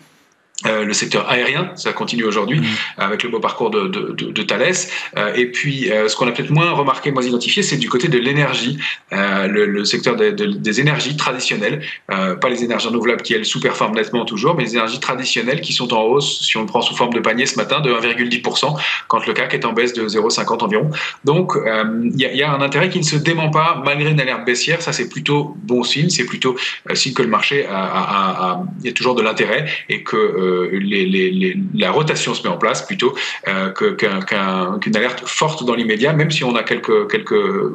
Euh, 0.65 0.83
le 0.83 0.91
secteur 0.91 1.29
aérien, 1.29 1.71
ça 1.75 1.93
continue 1.93 2.25
aujourd'hui 2.25 2.59
mmh. 2.59 2.65
avec 2.97 3.23
le 3.23 3.29
beau 3.29 3.39
parcours 3.39 3.69
de, 3.69 3.87
de, 3.87 4.11
de, 4.11 4.31
de 4.31 4.43
Thales. 4.43 4.73
Euh, 5.17 5.33
et 5.35 5.45
puis, 5.45 5.89
euh, 5.89 6.09
ce 6.09 6.17
qu'on 6.17 6.27
a 6.27 6.33
peut-être 6.33 6.49
moins 6.49 6.71
remarqué, 6.71 7.11
moins 7.11 7.23
identifié, 7.23 7.63
c'est 7.63 7.77
du 7.77 7.87
côté 7.87 8.09
de 8.09 8.17
l'énergie, 8.17 8.77
euh, 9.13 9.47
le, 9.47 9.65
le, 9.65 9.85
secteur 9.85 10.17
de, 10.17 10.31
des 10.31 10.81
énergies 10.81 11.15
traditionnelles, 11.15 11.81
euh, 12.11 12.35
pas 12.35 12.49
les 12.49 12.61
énergies 12.65 12.87
renouvelables 12.87 13.21
qui 13.21 13.33
elles 13.33 13.45
sous-performent 13.45 13.95
nettement 13.95 14.25
toujours, 14.25 14.53
mais 14.55 14.63
les 14.63 14.73
énergies 14.73 14.99
traditionnelles 14.99 15.61
qui 15.61 15.71
sont 15.71 15.93
en 15.93 16.01
hausse, 16.01 16.41
si 16.41 16.57
on 16.57 16.61
le 16.61 16.67
prend 16.67 16.81
sous 16.81 16.95
forme 16.95 17.13
de 17.13 17.21
panier 17.21 17.45
ce 17.45 17.55
matin, 17.55 17.79
de 17.79 17.93
1,10%, 17.93 18.77
quand 19.07 19.25
le 19.25 19.33
CAC 19.33 19.53
est 19.53 19.65
en 19.65 19.71
baisse 19.71 19.93
de 19.93 20.09
0,50 20.09 20.61
environ. 20.61 20.91
Donc, 21.23 21.53
il 21.55 22.21
y, 22.21 22.37
y, 22.37 22.43
a 22.43 22.51
un 22.51 22.61
intérêt 22.61 22.89
qui 22.89 22.99
ne 22.99 23.03
se 23.03 23.15
dément 23.15 23.49
pas 23.49 23.81
malgré 23.85 24.11
une 24.11 24.19
alerte 24.19 24.45
baissière. 24.45 24.81
Ça, 24.81 24.91
c'est 24.91 25.07
plutôt 25.07 25.55
bon 25.63 25.83
signe. 25.83 26.09
C'est 26.09 26.25
plutôt 26.25 26.57
signe 26.93 27.13
que 27.13 27.21
le 27.21 27.29
marché 27.29 27.65
a, 27.65 27.77
a, 27.77 28.51
a, 28.51 28.63
y 28.83 28.89
a 28.89 28.91
toujours 28.91 29.15
de 29.15 29.21
l'intérêt 29.21 29.65
et 29.87 30.03
que 30.03 30.48
les, 30.71 31.57
la 31.75 31.91
rotation 31.91 32.33
se 32.33 32.43
met 32.43 32.49
en 32.49 32.57
place 32.57 32.85
plutôt 32.85 33.15
euh, 33.47 33.71
qu'une 33.71 34.79
qu 34.79 34.97
alerte 34.97 35.23
forte 35.25 35.65
dans 35.65 35.75
l'immédiat, 35.75 36.13
même 36.13 36.31
si 36.31 36.43
on 36.43 36.55
a 36.55 36.63
quelques, 36.63 36.91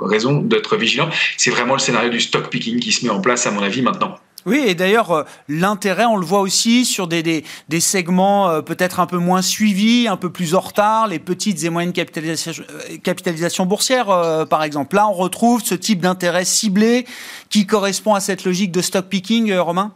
raisons 0.00 0.40
d'être 0.40 0.76
vigilant. 0.76 1.08
C'est 1.36 1.50
vraiment 1.50 1.74
le 1.74 1.80
scénario 1.80 2.10
du 2.10 2.20
stock 2.20 2.48
picking 2.48 2.80
qui 2.80 2.92
se 2.92 3.04
met 3.04 3.10
en 3.10 3.20
place, 3.20 3.46
à 3.46 3.50
mon 3.50 3.62
avis, 3.62 3.82
maintenant. 3.82 4.16
Oui, 4.46 4.62
et 4.66 4.74
d'ailleurs, 4.74 5.10
euh, 5.10 5.22
l'intérêt, 5.48 6.04
on 6.04 6.16
le 6.16 6.26
voit 6.26 6.40
aussi 6.40 6.84
sur 6.84 7.06
des, 7.06 7.44
segments 7.80 8.50
euh, 8.50 8.60
peut-être 8.60 9.00
un 9.00 9.06
peu 9.06 9.16
moins 9.16 9.40
suivis, 9.40 10.06
un 10.06 10.18
peu 10.18 10.30
plus 10.30 10.54
en 10.54 10.60
retard, 10.60 11.08
les 11.08 11.18
petites 11.18 11.64
et 11.64 11.70
moyennes 11.70 11.94
capitalisations, 11.94 12.52
euh, 12.70 12.96
capitalisations 13.02 13.64
boursières, 13.64 14.10
euh, 14.10 14.44
par 14.44 14.62
exemple. 14.62 14.96
Là, 14.96 15.08
on 15.08 15.14
retrouve 15.14 15.62
ce 15.64 15.74
type 15.74 16.00
d'intérêt 16.00 16.44
ciblé 16.44 17.06
qui 17.48 17.66
correspond 17.66 18.14
à 18.14 18.20
cette 18.20 18.44
logique 18.44 18.70
de 18.70 18.82
stock 18.82 19.06
picking, 19.06 19.50
euh, 19.50 19.62
Romain? 19.62 19.94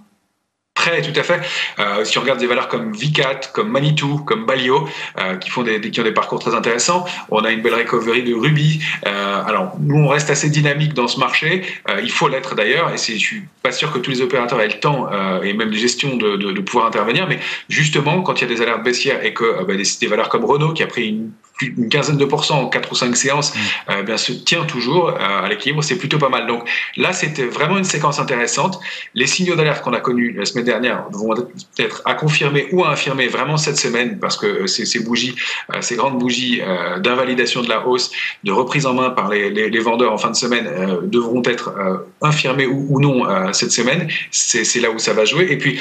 Très, 0.78 1.02
tout 1.02 1.18
à 1.18 1.24
fait. 1.24 1.40
Euh, 1.80 2.04
si 2.04 2.18
on 2.18 2.20
regarde 2.20 2.38
des 2.38 2.46
valeurs 2.46 2.68
comme 2.68 2.92
Vicat, 2.92 3.40
comme 3.52 3.68
Manitou, 3.68 4.18
comme 4.18 4.46
Balio, 4.46 4.88
euh, 5.18 5.34
qui 5.34 5.50
font 5.50 5.64
des, 5.64 5.80
qui 5.80 5.98
ont 5.98 6.04
des 6.04 6.12
parcours 6.12 6.38
très 6.38 6.54
intéressants, 6.54 7.04
on 7.30 7.40
a 7.40 7.50
une 7.50 7.62
belle 7.62 7.74
recovery 7.74 8.22
de 8.22 8.32
Ruby. 8.32 8.80
Euh, 9.04 9.42
alors, 9.44 9.74
nous, 9.80 9.96
on 9.96 10.06
reste 10.06 10.30
assez 10.30 10.48
dynamique 10.50 10.94
dans 10.94 11.08
ce 11.08 11.18
marché. 11.18 11.64
Il 12.00 12.12
faut 12.12 12.28
l'être 12.28 12.54
d'ailleurs, 12.54 12.92
et 12.92 12.96
je 12.96 13.18
suis 13.18 13.42
pas 13.60 13.72
sûr 13.72 13.92
que 13.92 13.98
tous 13.98 14.12
les 14.12 14.20
opérateurs 14.20 14.60
aient 14.60 14.68
le 14.68 14.78
temps 14.78 15.10
et 15.42 15.52
même 15.52 15.70
de 15.70 15.76
gestion 15.76 16.16
de, 16.16 16.36
de, 16.36 16.60
pouvoir 16.60 16.86
intervenir. 16.86 17.26
Mais 17.26 17.40
justement, 17.68 18.22
quand 18.22 18.40
il 18.40 18.48
y 18.48 18.52
a 18.52 18.54
des 18.54 18.62
alertes 18.62 18.84
baissières 18.84 19.24
et 19.24 19.34
que 19.34 19.64
bah, 19.64 19.74
des, 19.74 19.82
des, 20.00 20.06
valeurs 20.06 20.28
comme 20.28 20.44
Renault, 20.44 20.74
qui 20.74 20.84
a 20.84 20.86
pris 20.86 21.08
une 21.08 21.32
plus 21.58 21.70
d'une 21.70 21.88
quinzaine 21.88 22.16
de 22.16 22.24
pourcents 22.24 22.62
en 22.62 22.68
quatre 22.68 22.90
ou 22.92 22.94
cinq 22.94 23.14
séances, 23.16 23.54
mmh. 23.54 23.58
euh, 23.90 24.02
bien, 24.02 24.16
se 24.16 24.32
tient 24.32 24.64
toujours 24.64 25.10
euh, 25.10 25.44
à 25.44 25.48
l'équilibre. 25.48 25.82
C'est 25.82 25.98
plutôt 25.98 26.18
pas 26.18 26.30
mal. 26.30 26.46
Donc 26.46 26.66
là, 26.96 27.12
c'était 27.12 27.44
vraiment 27.44 27.76
une 27.76 27.84
séquence 27.84 28.18
intéressante. 28.18 28.80
Les 29.14 29.26
signaux 29.26 29.56
d'alerte 29.56 29.82
qu'on 29.82 29.92
a 29.92 30.00
connus 30.00 30.32
la 30.32 30.46
semaine 30.46 30.64
dernière 30.64 31.04
vont 31.10 31.34
être 31.78 32.02
à 32.04 32.14
confirmer 32.14 32.68
ou 32.72 32.84
à 32.84 32.90
infirmer 32.90 33.28
vraiment 33.28 33.56
cette 33.56 33.76
semaine 33.76 34.18
parce 34.18 34.36
que 34.36 34.46
euh, 34.46 34.66
ces, 34.66 34.86
ces 34.86 35.00
bougies, 35.00 35.34
euh, 35.74 35.80
ces 35.82 35.96
grandes 35.96 36.18
bougies 36.18 36.60
euh, 36.62 36.98
d'invalidation 37.00 37.62
de 37.62 37.68
la 37.68 37.86
hausse, 37.86 38.10
de 38.44 38.52
reprise 38.52 38.86
en 38.86 38.94
main 38.94 39.10
par 39.10 39.28
les, 39.28 39.50
les, 39.50 39.68
les 39.68 39.78
vendeurs 39.80 40.12
en 40.12 40.18
fin 40.18 40.30
de 40.30 40.36
semaine 40.36 40.66
euh, 40.66 41.00
devront 41.02 41.42
être 41.44 41.74
infirmées 42.22 42.66
ou, 42.66 42.86
ou 42.88 43.00
non 43.00 43.26
cette 43.52 43.72
semaine. 43.72 44.08
C'est 44.30 44.80
là 44.80 44.90
où 44.90 44.98
ça 44.98 45.12
va 45.12 45.24
jouer. 45.24 45.48
Et 45.50 45.58
puis, 45.58 45.80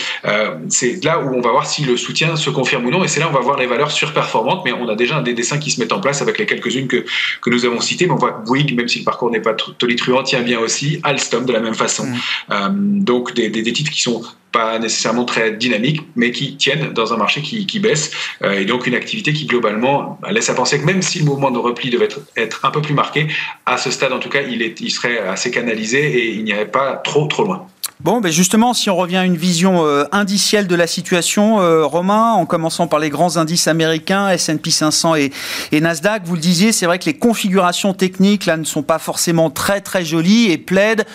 c'est 0.70 1.04
là 1.04 1.20
où 1.20 1.34
on 1.36 1.42
va 1.42 1.52
voir 1.52 1.66
si 1.66 1.84
le 1.84 1.98
soutien 1.98 2.36
se 2.36 2.50
confirme 2.50 2.86
ou 2.86 2.92
non. 2.92 3.04
Et 3.04 3.08
c'est 3.08 3.20
là 3.20 3.28
où 3.28 3.30
on 3.30 3.34
va 3.34 3.40
voir 3.42 3.58
les 3.58 3.68
valeurs 3.68 3.92
surperformantes. 3.92 4.64
Mais 4.66 4.74
on 4.74 4.88
a 4.90 4.96
déjà 4.96 5.18
un 5.18 5.22
des 5.22 5.34
dessins 5.34 5.58
qui 5.58 5.67
qui 5.68 5.76
se 5.76 5.80
mettent 5.80 5.94
en 5.94 6.00
place 6.00 6.22
avec 6.22 6.38
les 6.38 6.46
quelques-unes 6.46 6.88
que, 6.88 7.06
que 7.42 7.50
nous 7.50 7.66
avons 7.66 7.82
citées. 7.82 8.08
Mais 8.08 8.14
on 8.14 8.18
voit 8.18 8.32
que 8.32 8.46
Bouygues, 8.46 8.76
même 8.76 8.88
si 8.88 9.00
le 9.00 9.06
parcours 9.06 9.30
n'est 9.30 9.42
pas 9.42 9.54
tonitruant, 9.54 10.24
tient 10.24 10.42
bien 10.42 10.60
aussi. 10.60 11.00
Alstom 11.04 11.46
de 11.46 11.54
la 11.54 11.60
même 11.60 11.76
façon. 11.76 12.08
Mmh. 12.50 13.04
donc 13.04 13.34
des, 13.34 13.50
des, 13.50 13.62
des 13.62 13.74
titres 13.74 13.92
qui 13.92 14.02
sont 14.02 14.24
pas 14.52 14.80
nécessairement 14.80 15.26
très 15.26 15.52
dynamiques, 15.52 16.02
mais 16.16 16.32
qui 16.32 16.56
tiennent 16.56 16.94
dans 16.94 17.14
un 17.14 17.18
marché 17.18 17.42
qui, 17.42 17.66
qui 17.66 17.80
baisse, 17.80 18.12
et 18.44 18.66
donc 18.66 18.88
une 18.88 18.96
activité 18.96 19.34
qui 19.34 19.46
globalement 19.46 20.20
laisse 20.32 20.50
à 20.50 20.54
penser 20.54 20.80
que 20.80 20.86
même 20.86 21.02
si 21.02 21.20
le 21.20 21.26
mouvement 21.26 21.52
de 21.52 21.58
repli 21.58 21.90
devait 21.90 22.06
être, 22.06 22.22
être 22.36 22.66
un 22.66 22.72
peu 22.72 22.82
plus 22.82 22.94
marqué, 22.94 23.28
à 23.66 23.78
ce 23.78 23.92
stade 23.92 24.14
en 24.14 24.20
tout 24.20 24.30
cas, 24.30 24.42
il, 24.42 24.62
est, 24.62 24.80
il 24.80 24.90
serait 24.90 25.20
assez 25.20 25.52
canalisé 25.52 26.00
et 26.00 26.34
il 26.34 26.44
n'irait 26.44 26.72
pas 26.72 26.96
trop 26.96 27.28
trop 27.28 27.44
loin. 27.44 27.68
Bon, 28.00 28.22
ben 28.22 28.32
justement, 28.32 28.76
si 28.76 28.92
on 28.92 28.96
revient 28.96 29.18
à 29.18 29.26
une 29.26 29.38
vision 29.38 29.84
euh, 29.84 30.04
indicielle 30.12 30.68
de 30.68 30.76
la 30.76 30.86
situation, 30.86 31.60
euh, 31.62 31.84
Romain, 31.84 32.34
en 32.34 32.46
commençant 32.46 32.86
par 32.86 33.00
les 33.00 33.10
grands 33.10 33.38
indices 33.38 33.68
américains, 33.68 34.30
S&P 34.30 34.70
500 34.70 35.16
et, 35.16 35.32
et, 35.72 35.82
Nasdaq, 35.82 36.22
vous 36.24 36.36
le 36.36 36.40
disiez, 36.40 36.72
c'est 36.72 36.86
vrai 36.86 37.00
que 37.00 37.06
les 37.06 37.18
configurations 37.18 37.96
techniques 37.96 38.46
là 38.46 38.56
ne 38.56 38.66
sont 38.66 38.84
pas 38.84 39.00
forcément 39.00 39.50
très 39.50 39.82
très 39.82 40.06
jolies 40.06 40.52
et 40.52 40.60
plaident 40.60 41.06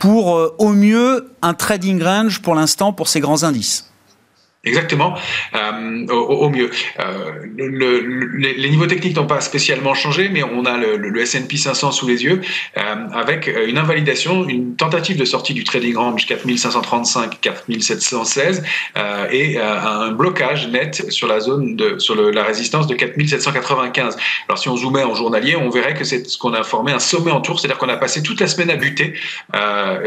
pour 0.00 0.34
euh, 0.34 0.52
au 0.58 0.70
mieux 0.70 1.30
un 1.40 1.54
trading 1.54 2.02
range 2.02 2.42
pour 2.42 2.56
l'instant 2.56 2.92
pour 2.92 3.06
ces 3.06 3.20
grands 3.20 3.44
indices. 3.44 3.93
Exactement, 4.66 5.14
euh, 5.54 6.06
au, 6.08 6.48
mieux. 6.48 6.70
Euh, 6.98 7.32
le, 7.54 8.00
le, 8.00 8.36
les 8.36 8.70
niveaux 8.70 8.86
techniques 8.86 9.14
n'ont 9.16 9.26
pas 9.26 9.42
spécialement 9.42 9.92
changé, 9.92 10.30
mais 10.30 10.42
on 10.42 10.64
a 10.64 10.78
le, 10.78 11.20
S&P 11.20 11.58
500 11.58 11.92
sous 11.92 12.08
les 12.08 12.24
yeux, 12.24 12.40
euh, 12.78 12.94
avec 13.12 13.50
une 13.66 13.76
invalidation, 13.76 14.48
une 14.48 14.74
tentative 14.74 15.18
de 15.18 15.26
sortie 15.26 15.52
du 15.52 15.64
trading 15.64 15.96
range 15.96 16.24
4535-4716 16.26 18.62
euh, 18.96 19.26
et 19.30 19.58
un 19.58 20.12
blocage 20.12 20.68
net 20.68 21.10
sur 21.10 21.28
la 21.28 21.40
zone 21.40 21.76
de 21.76 21.98
sur 21.98 22.14
la 22.14 22.42
résistance 22.42 22.86
de 22.86 22.94
4795. 22.94 24.16
Alors 24.48 24.56
si 24.58 24.70
on 24.70 24.76
zoomait 24.76 25.04
en 25.04 25.14
journalier, 25.14 25.56
on 25.56 25.68
verrait 25.68 25.92
que 25.94 26.04
c'est 26.04 26.26
ce 26.26 26.38
qu'on 26.38 26.54
a 26.54 26.62
formé 26.62 26.92
un 26.92 27.00
sommet 27.00 27.32
en 27.32 27.42
tour, 27.42 27.60
c'est-à-dire 27.60 27.76
qu'on 27.78 27.90
a 27.90 27.98
passé 27.98 28.22
toute 28.22 28.40
la 28.40 28.46
semaine 28.46 28.70
à 28.70 28.76
buter 28.76 29.12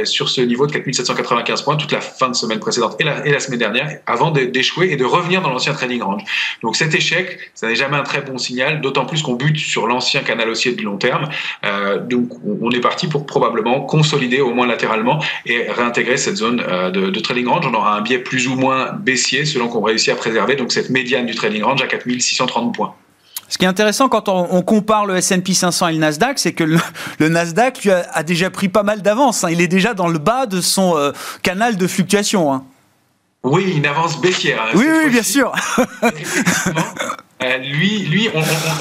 sur 0.04 0.30
ce 0.30 0.42
niveau 0.42 0.66
de 0.66 0.72
4795 0.72 1.62
points, 1.62 1.76
toute 1.76 1.92
la 1.92 2.02
fin 2.02 2.30
de 2.30 2.36
semaine 2.36 2.58
précédente 2.60 2.96
et 3.00 3.04
la, 3.04 3.24
et 3.26 3.32
la 3.32 3.40
semaine 3.40 3.60
dernière, 3.60 4.00
avant 4.08 4.32
de 4.32 4.47
d'échouer 4.52 4.92
et 4.92 4.96
de 4.96 5.06
revenir 5.06 5.42
dans 5.42 5.50
l'ancien 5.50 5.74
trading 5.74 6.02
range. 6.02 6.24
Donc 6.62 6.76
cet 6.76 6.94
échec, 6.94 7.40
ça 7.54 7.68
n'est 7.68 7.76
jamais 7.76 7.98
un 7.98 8.04
très 8.04 8.22
bon 8.22 8.38
signal, 8.38 8.82
d'autant 8.82 9.06
plus 9.06 9.22
qu'on 9.22 9.34
bute 9.34 9.58
sur 9.58 9.88
l'ancien 9.88 10.22
canal 10.22 10.50
haussier 10.50 10.74
de 10.74 10.82
long 10.82 10.98
terme. 10.98 11.30
Euh, 11.66 12.00
donc 12.00 12.30
on 12.62 12.72
est 12.72 12.80
parti 12.80 13.08
pour 13.08 13.26
probablement 13.26 13.82
consolider 13.82 14.42
au 14.42 14.54
moins 14.54 14.68
latéralement 14.68 15.24
et 15.46 15.70
réintégrer 15.70 16.18
cette 16.18 16.38
zone 16.38 16.64
euh, 16.68 16.92
de, 16.92 17.20
trading 17.20 17.48
range. 17.48 17.66
On 17.68 17.74
aura 17.74 17.96
un 17.96 18.02
biais 18.02 18.20
plus 18.20 18.48
ou 18.48 18.56
moins 18.56 18.94
baissier 18.94 19.46
selon 19.46 19.68
qu'on 19.68 19.82
réussit 19.82 20.10
à 20.10 20.16
préserver 20.16 20.56
donc 20.56 20.72
cette 20.72 20.90
médiane 20.90 21.26
du 21.26 21.36
trading 21.36 21.64
range 21.64 21.82
à 21.82 21.88
4630 21.88 22.76
points. 22.76 22.94
Ce 23.50 23.58
qui 23.58 23.64
est 23.64 23.68
intéressant 23.68 24.10
quand 24.10 24.28
on, 24.28 24.62
compare 24.62 25.06
le 25.06 25.16
S&P 25.16 25.54
500 25.54 25.88
et 25.88 25.94
le 25.94 26.00
Nasdaq, 26.00 26.38
c'est 26.38 26.52
que 26.52 26.66
le, 26.66 26.80
Nasdaq 27.30 27.82
lui 27.84 27.92
a, 27.92 28.06
a, 28.12 28.24
déjà 28.24 28.50
pris 28.50 28.68
pas 28.68 28.84
mal 28.84 29.02
d'avance. 29.02 29.46
Hein. 29.46 29.50
Il 29.52 29.62
est 29.62 29.70
déjà 29.70 29.94
dans 29.94 30.10
le 30.10 30.20
bas 30.20 30.46
de 30.48 30.60
son 30.60 30.98
euh, 30.98 31.12
canal 31.44 31.78
de 31.78 31.88
fluctuation. 31.88 32.54
Hein. 32.54 32.66
Oui, 33.44 33.76
une 33.78 33.86
avance 33.86 34.20
baissière. 34.20 34.62
Hein, 34.62 34.72
oui, 34.76 34.86
oui, 34.90 35.10
bien 35.10 35.24
sûr. 35.24 35.54
Euh, 37.44 37.58
lui, 37.58 38.00
lui, 38.00 38.30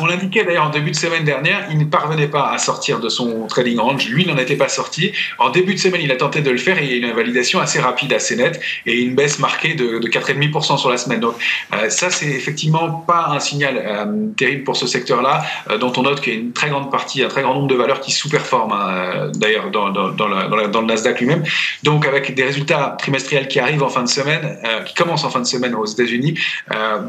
on, 0.01 0.07
l'indiquait 0.07 0.45
d'ailleurs 0.45 0.67
en 0.67 0.71
début 0.71 0.91
de 0.91 0.97
semaine 0.97 1.25
dernière, 1.25 1.67
il 1.71 1.77
ne 1.77 1.85
parvenait 1.85 2.29
pas 2.29 2.51
à 2.51 2.59
sortir 2.59 3.01
de 3.01 3.11
son 3.11 3.47
trading 3.47 3.79
range. 3.79 4.09
Lui 4.09 4.25
n'en 4.25 4.39
était 4.39 4.57
pas 4.57 4.69
sorti. 4.69 5.13
En 5.39 5.51
début 5.51 5.75
de 5.75 5.79
semaine, 5.79 6.01
il 6.03 6.11
a 6.11 6.17
tenté 6.17 6.41
de 6.41 6.51
le 6.51 6.57
faire 6.57 6.79
et 6.79 6.85
il 6.85 6.91
y 6.91 6.93
a 6.95 6.97
eu 6.97 6.99
une 7.01 7.11
invalidation 7.11 7.61
assez 7.61 7.79
rapide, 7.79 8.15
assez 8.15 8.35
nette 8.35 8.59
et 8.87 9.03
une 9.03 9.15
baisse 9.15 9.39
marquée 9.41 9.75
de, 9.75 9.99
de 9.99 10.09
4,5% 10.09 10.79
sur 10.79 10.89
la 10.89 10.97
semaine. 10.97 11.21
Donc 11.21 11.35
euh, 11.75 11.91
ça, 11.91 12.09
c'est 12.09 12.31
effectivement 12.31 12.91
pas 12.91 13.27
un 13.29 13.41
signal 13.41 13.77
euh, 13.77 14.29
terrible 14.39 14.65
pour 14.65 14.77
ce 14.77 14.87
secteur-là, 14.87 15.45
euh, 15.71 15.77
dont 15.77 15.93
on 15.99 16.03
note 16.03 16.23
qu'il 16.23 16.33
y 16.33 16.37
a 16.37 16.41
une 16.41 16.53
très 16.53 16.71
grande 16.71 16.91
partie, 16.91 17.23
un 17.23 17.29
très 17.29 17.43
grand 17.43 17.55
nombre 17.55 17.69
de 17.69 17.75
valeurs 17.75 18.01
qui 18.01 18.11
sous-performent 18.11 18.73
hein, 18.73 19.31
d'ailleurs 19.35 19.71
dans, 19.71 19.91
dans, 19.91 20.11
dans, 20.11 20.29
le 20.29 20.87
Nasdaq 20.87 21.21
lui-même. 21.21 21.45
Donc 21.83 22.07
avec 22.07 22.35
des 22.35 22.45
résultats 22.45 22.97
trimestriels 22.99 23.49
qui 23.49 23.61
arrivent 23.61 23.83
en 23.83 23.89
fin 23.89 24.03
de 24.03 24.09
semaine, 24.09 24.59
qui 24.87 24.95
commencent 24.95 25.25
en 25.25 25.31
fin 25.31 25.41
de 25.41 25.47
semaine 25.47 25.75
aux 25.75 25.85
États-Unis, 25.85 26.39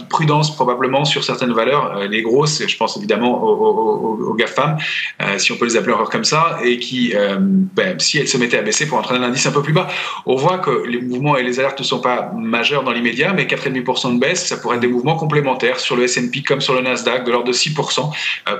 prudence 0.10 0.56
probablement 0.56 1.06
sur 1.06 1.24
certaines 1.24 1.37
certaines 1.38 1.54
valeurs, 1.54 1.98
euh, 1.98 2.08
les 2.08 2.24
grosses, 2.24 2.64
je 2.66 2.78
pense 2.78 2.98
évidemment 2.98 3.44
aux, 3.44 4.34
GAFAM, 4.34 4.78
euh, 5.22 5.38
si 5.38 5.52
on 5.52 5.58
peut 5.58 5.66
les 5.66 5.78
appeler 5.78 5.94
encore 5.94 6.10
comme 6.10 6.24
ça, 6.24 6.60
et 6.64 6.78
qui, 6.80 7.14
euh, 7.16 7.38
ben, 7.40 8.00
si 8.00 8.18
elles 8.18 8.28
se 8.28 8.38
mettaient 8.38 8.58
à 8.58 8.62
baisser 8.62 8.88
pour 8.88 8.98
entraîner 8.98 9.24
un 9.24 9.30
indice 9.30 9.46
un 9.46 9.52
peu 9.52 9.62
plus 9.62 9.74
bas, 9.74 9.88
on 10.26 10.36
voit 10.36 10.58
que 10.58 10.86
les 10.88 11.00
mouvements 11.02 11.38
et 11.38 11.44
les 11.44 11.60
alertes 11.60 11.80
ne 11.80 11.86
sont 11.86 12.00
pas 12.00 12.32
majeurs 12.36 12.84
dans 12.84 12.92
l'immédiat, 12.92 13.34
mais 13.34 13.46
4,5% 13.46 14.16
de 14.16 14.20
baisse, 14.20 14.48
ça 14.48 14.58
pourrait 14.58 14.76
être 14.78 14.82
des 14.82 14.88
mouvements 14.88 15.16
complémentaires 15.16 15.80
sur 15.80 15.96
le 15.96 16.04
S&P 16.04 16.42
comme 16.42 16.62
sur 16.62 16.74
le 16.74 16.82
Nasdaq, 16.82 17.24
de 17.24 17.32
l'ordre 17.32 17.48
de 17.48 17.54
6%, 17.54 18.12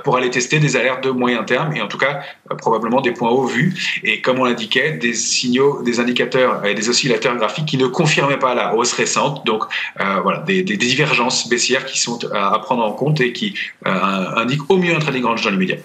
pour 0.04 0.16
aller 0.16 0.30
tester 0.30 0.58
des 0.58 0.76
alertes 0.76 1.02
de 1.02 1.10
moyen 1.10 1.42
terme, 1.44 1.74
et 1.76 1.80
en 1.80 1.88
tout 1.88 1.98
cas, 1.98 2.20
probablement 2.58 3.00
des 3.00 3.12
points 3.12 3.30
hauts 3.30 3.46
vus, 3.46 4.00
et 4.04 4.20
comme 4.20 4.38
on 4.38 4.44
l'indiquait, 4.44 4.92
des 4.92 5.14
signaux, 5.14 5.82
des 5.82 6.00
indicateurs 6.00 6.64
et 6.64 6.74
des 6.74 6.88
oscillateurs 6.88 7.36
graphiques 7.36 7.66
qui 7.66 7.76
ne 7.76 7.86
confirmaient 7.86 8.38
pas 8.38 8.54
la 8.54 8.74
hausse 8.74 8.92
récente, 8.92 9.44
donc 9.46 9.64
euh, 10.00 10.20
voilà, 10.22 10.40
des, 10.40 10.62
divergences 10.62 11.48
baissières 11.48 11.84
qui 11.84 11.98
sont 11.98 12.18
à 12.32 12.50
prendre 12.68 12.84
en 12.84 12.92
compte 12.92 13.18
et 13.22 13.32
qui 13.32 13.54
euh, 13.86 13.90
indiquent 14.36 14.68
au 14.68 14.76
mieux 14.76 14.94
un 14.94 14.98
trading 14.98 15.24
range 15.24 15.42
dans 15.42 15.50
l'immédiat. 15.50 15.76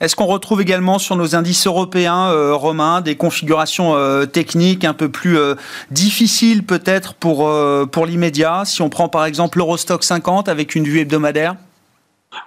Est-ce 0.00 0.14
qu'on 0.14 0.26
retrouve 0.26 0.60
également 0.60 0.98
sur 0.98 1.16
nos 1.16 1.34
indices 1.34 1.66
européens, 1.66 2.30
euh, 2.30 2.54
romains, 2.54 3.00
des 3.00 3.16
configurations 3.16 3.96
euh, 3.96 4.26
techniques 4.26 4.84
un 4.84 4.92
peu 4.92 5.08
plus 5.08 5.38
difficiles 5.90 6.64
peut-être 6.64 7.14
pour, 7.14 7.50
pour 7.90 8.06
l'immédiat? 8.06 8.64
Si 8.66 8.82
on 8.82 8.90
prend 8.90 9.08
par 9.08 9.24
exemple 9.24 9.56
l'Eurostock 9.56 10.04
50 10.04 10.48
avec 10.48 10.74
une 10.74 10.84
vue 10.84 11.00
hebdomadaire? 11.00 11.56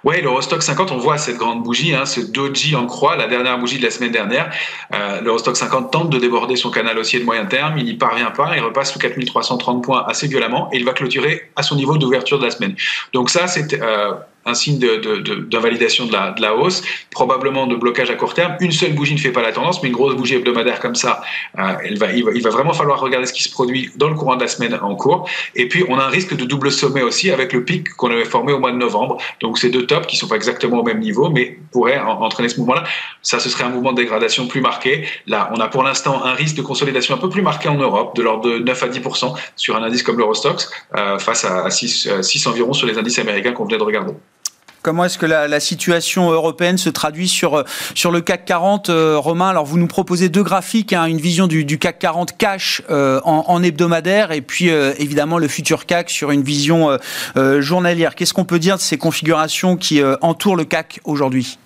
Oui, 0.04 0.20
l'Eurostock 0.20 0.62
50, 0.62 0.92
on 0.92 0.98
voit 0.98 1.18
cette 1.18 1.36
grande 1.36 1.62
bougie, 1.62 1.94
hein, 1.94 2.06
ce 2.06 2.20
doji 2.20 2.74
en 2.76 2.86
croix, 2.86 3.16
la 3.16 3.26
dernière 3.26 3.58
bougie 3.58 3.78
de 3.78 3.84
la 3.84 3.90
semaine 3.90 4.12
dernière. 4.12 4.52
Euh, 4.94 5.20
L'Eurostock 5.20 5.56
50 5.56 5.90
tente 5.90 6.10
de 6.10 6.18
déborder 6.18 6.56
son 6.56 6.70
canal 6.70 6.98
haussier 6.98 7.20
de 7.20 7.24
moyen 7.24 7.46
terme, 7.46 7.78
il 7.78 7.84
n'y 7.84 7.94
parvient 7.94 8.30
pas, 8.30 8.56
il 8.56 8.62
repasse 8.62 8.92
sous 8.92 8.98
4330 8.98 9.84
points 9.84 10.04
assez 10.06 10.26
violemment 10.26 10.68
et 10.72 10.76
il 10.76 10.84
va 10.84 10.92
clôturer 10.92 11.50
à 11.56 11.62
son 11.62 11.76
niveau 11.76 11.98
d'ouverture 11.98 12.38
de 12.38 12.44
la 12.44 12.50
semaine. 12.50 12.74
Donc 13.12 13.30
ça, 13.30 13.46
c'est 13.46 13.80
euh, 13.80 14.12
un 14.44 14.54
signe 14.54 14.78
d'invalidation 14.78 16.06
de, 16.06 16.10
de, 16.10 16.42
la, 16.42 16.56
hausse, 16.56 16.82
probablement 17.10 17.66
de 17.66 17.76
blocage 17.76 18.10
à 18.10 18.14
court 18.14 18.34
terme. 18.34 18.56
Une 18.60 18.72
seule 18.72 18.92
bougie 18.92 19.14
ne 19.14 19.20
fait 19.20 19.30
pas 19.30 19.42
la 19.42 19.52
tendance, 19.52 19.82
mais 19.82 19.88
une 19.88 19.94
grosse 19.94 20.14
bougie 20.16 20.34
hebdomadaire 20.34 20.80
comme 20.80 20.94
ça, 20.94 21.22
euh, 21.58 21.74
il, 21.84 21.98
va, 21.98 22.50
vraiment 22.50 22.72
falloir 22.72 23.00
regarder 23.00 23.26
ce 23.26 23.32
qui 23.32 23.42
se 23.42 23.50
produit 23.50 23.90
dans 23.96 24.08
le 24.08 24.14
courant 24.14 24.36
de 24.36 24.42
la 24.42 24.48
semaine 24.48 24.78
en 24.80 24.94
cours. 24.94 25.28
Et 25.54 25.68
puis, 25.68 25.84
on 25.88 25.98
a 25.98 26.04
un 26.04 26.08
risque 26.08 26.36
de 26.36 26.44
double 26.44 26.72
sommet 26.72 27.02
aussi 27.02 27.30
avec 27.30 27.52
le 27.52 27.64
pic 27.64 27.88
qu'on 27.90 28.10
avait 28.10 28.24
formé 28.24 28.52
au 28.52 28.58
mois 28.58 28.72
de 28.72 28.76
novembre. 28.76 29.18
Donc, 29.40 29.58
ces 29.58 29.70
deux 29.70 29.86
tops 29.86 30.06
qui 30.06 30.16
sont 30.16 30.28
pas 30.28 30.36
exactement 30.36 30.78
au 30.78 30.82
même 30.82 31.00
niveau, 31.00 31.30
mais 31.30 31.58
pourraient 31.70 32.00
entraîner 32.00 32.48
ce 32.48 32.58
mouvement-là. 32.58 32.84
Ça, 33.22 33.38
ce 33.38 33.48
serait 33.48 33.64
un 33.64 33.70
mouvement 33.70 33.92
de 33.92 34.02
dégradation 34.02 34.46
plus 34.46 34.60
marqué. 34.60 35.06
Là, 35.26 35.50
on 35.54 35.60
a 35.60 35.68
pour 35.68 35.82
l'instant 35.82 36.24
un 36.24 36.34
risque 36.34 36.56
de 36.56 36.62
consolidation 36.62 37.14
un 37.14 37.18
peu 37.18 37.28
plus 37.28 37.42
marqué 37.42 37.68
en 37.68 37.76
Europe, 37.76 38.16
de 38.16 38.22
l'ordre 38.22 38.50
de 38.50 38.58
9 38.58 38.82
à 38.82 38.88
10% 38.88 39.34
sur 39.56 39.76
un 39.76 39.82
indice 39.82 40.02
comme 40.02 40.18
l'Eurostox, 40.18 40.70
euh, 40.96 41.18
face 41.18 41.44
à 41.44 41.70
6, 41.70 42.08
6 42.20 42.46
environ 42.46 42.72
sur 42.72 42.86
les 42.86 42.98
indices 42.98 43.18
américains 43.18 43.52
qu'on 43.52 43.64
venait 43.64 43.78
de 43.78 43.82
regarder. 43.82 44.12
Comment 44.82 45.04
est-ce 45.04 45.18
que 45.18 45.26
la, 45.26 45.60
situation 45.60 46.32
européenne 46.32 46.76
se 46.76 46.90
traduit 46.90 47.28
sur, 47.28 47.64
sur 47.94 48.10
le 48.10 48.20
CAC 48.20 48.44
40, 48.44 48.90
euh, 48.90 49.16
Romain? 49.16 49.48
Alors, 49.48 49.64
vous 49.64 49.78
nous 49.78 49.86
proposez 49.86 50.28
deux 50.28 50.42
graphiques, 50.42 50.92
hein, 50.92 51.06
une 51.06 51.20
vision 51.20 51.46
du, 51.46 51.64
du, 51.64 51.78
CAC 51.78 52.00
40 52.00 52.36
cash 52.36 52.82
euh, 52.90 53.20
en, 53.24 53.62
hebdomadaire 53.62 54.32
et 54.32 54.40
puis 54.40 54.70
euh, 54.70 54.92
évidemment 54.98 55.38
le 55.38 55.46
futur 55.46 55.86
CAC 55.86 56.10
sur 56.10 56.32
une 56.32 56.42
vision 56.42 56.90
euh, 56.90 56.98
euh, 57.36 57.60
journalière. 57.60 58.16
Qu'est-ce 58.16 58.34
qu'on 58.34 58.44
peut 58.44 58.58
dire 58.58 58.76
de 58.76 58.82
ces 58.82 58.98
configurations 58.98 59.76
qui 59.76 60.02
entourent 60.20 60.56
le 60.56 60.64
CAC 60.64 61.00
aujourd'hui? 61.04 61.58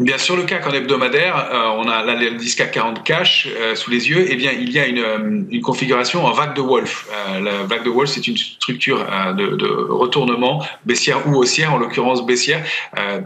Bien 0.00 0.18
sûr, 0.18 0.34
le 0.34 0.42
CAC 0.42 0.66
en 0.66 0.72
hebdomadaire, 0.72 1.36
euh, 1.52 1.68
on 1.78 1.88
a 1.88 2.02
l'indice 2.02 2.56
CAC 2.56 2.72
40 2.72 3.04
cash 3.04 3.46
euh, 3.48 3.76
sous 3.76 3.92
les 3.92 4.10
yeux. 4.10 4.26
Eh 4.28 4.34
bien, 4.34 4.50
il 4.50 4.72
y 4.72 4.80
a 4.80 4.88
une, 4.88 4.98
euh, 4.98 5.60
configuration 5.62 6.26
en 6.26 6.32
vague 6.32 6.56
de 6.56 6.60
Wolf. 6.60 7.06
La 7.40 7.62
vague 7.62 7.84
de 7.84 7.90
Wolf, 7.90 8.10
c'est 8.10 8.26
une 8.26 8.36
structure 8.36 9.06
de, 9.36 9.92
retournement 9.92 10.64
baissière 10.84 11.28
ou 11.28 11.36
haussière, 11.36 11.72
en 11.72 11.78
l'occurrence 11.78 12.26
baissière, 12.26 12.64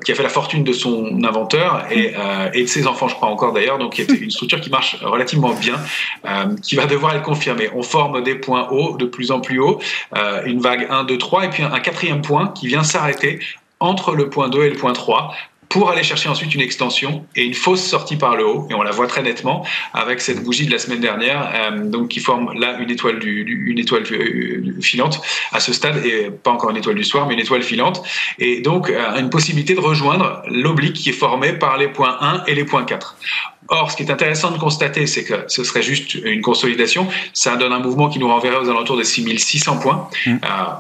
qui 0.05 0.13
a 0.13 0.15
fait 0.15 0.23
la 0.23 0.29
fortune 0.29 0.63
de 0.63 0.73
son 0.75 1.25
inventeur 1.25 1.87
et, 1.91 2.13
de 2.55 2.67
ses 2.67 2.87
enfants, 2.87 3.09
je 3.09 3.15
crois 3.15 3.29
encore 3.29 3.55
d'ailleurs. 3.55 3.79
Donc, 3.79 3.95
c'est 3.97 4.21
une 4.21 4.31
structure 4.31 4.61
qui 4.61 4.71
marche 4.71 4.97
relativement 5.03 5.55
bien, 5.55 5.77
qui 6.63 6.77
va 6.77 6.87
devoir 6.87 7.15
être 7.17 7.23
confirmée. 7.23 7.71
On 7.75 7.83
forme 7.83 8.23
des 8.23 8.35
points 8.35 8.69
hauts 8.71 8.97
de 8.97 9.07
plus 9.07 9.31
en 9.31 9.41
plus 9.41 9.59
haut, 9.59 9.81
une 10.45 10.61
vague 10.61 10.87
1, 10.91 11.05
2, 11.05 11.19
3, 11.19 11.47
et 11.47 11.51
puis 11.51 11.63
un, 11.63 11.73
un 11.73 11.81
quatrième 11.81 12.21
point 12.21 12.49
qui 12.49 12.69
vient 12.69 12.85
s'arrêter 12.85 13.41
entre 13.81 14.15
le 14.15 14.29
point 14.29 14.49
2 14.49 14.65
et 14.65 14.71
le 14.71 14.77
point 14.77 14.93
3 14.93 15.33
pour 15.69 15.91
aller 15.91 16.03
chercher 16.03 16.29
ensuite 16.29 16.55
une 16.55 16.61
extension 16.61 17.27
et 17.37 17.45
une 17.45 17.55
fausse 17.55 17.85
sortie 17.85 18.17
par 18.17 18.37
le 18.37 18.47
haut. 18.47 18.67
Et 18.71 18.75
on 18.75 18.83
la 18.83 18.91
voit 18.91 19.07
très 19.07 19.23
nettement 19.23 19.67
avec 19.93 20.21
cette 20.21 20.43
bougie 20.43 20.67
de 20.67 20.73
la 20.73 20.79
semaine 20.79 21.01
dernière, 21.01 21.51
euh, 21.55 21.85
donc 21.85 22.09
qui 22.09 22.21
forme 22.21 22.53
là 22.59 22.79
une 22.79 22.91
étoile, 22.91 23.19
du, 23.19 23.65
une 23.67 23.79
étoile 23.79 24.05
euh, 24.13 24.81
filante 24.81 25.21
à 25.53 25.61
ce 25.61 25.73
stade, 25.73 26.05
et 26.05 26.31
pas 26.31 26.51
encore 26.51 26.71
une 26.71 26.77
étoile 26.77 26.97
du 26.97 27.05
soir, 27.05 27.27
mais 27.27 27.35
une 27.35 27.41
étoile 27.41 27.63
filante. 27.63 28.03
Et 28.39 28.61
donc 28.61 28.91
euh, 28.91 29.19
une 29.19 29.31
possibilité 29.31 29.75
de 29.75 29.81
rejoindre 29.81 30.43
l'oblique 30.49 30.95
qui 30.95 31.11
est 31.11 31.13
formé 31.13 31.53
par 31.53 31.77
les 31.77 31.89
points 31.89 32.17
1 32.21 32.45
et 32.47 32.55
les 32.55 32.65
points 32.65 32.85
4 32.85 33.17
Or, 33.71 33.91
ce 33.91 33.97
qui 33.97 34.03
est 34.03 34.11
intéressant 34.11 34.51
de 34.51 34.59
constater, 34.59 35.07
c'est 35.07 35.25
que 35.25 35.35
ce 35.47 35.63
serait 35.63 35.83
juste 35.83 36.15
une 36.15 36.41
consolidation. 36.41 37.07
Ça 37.35 37.57
donne 37.57 37.73
un 37.73 37.81
mouvement 37.81 38.09
qui 38.09 38.19
nous 38.19 38.29
renverrait 38.29 38.57
aux 38.57 38.71
alentours 38.71 38.97
des 38.97 39.05
6600 39.05 39.79
points. 39.79 40.09
Mmh. 40.25 40.31
Euh, 40.31 40.37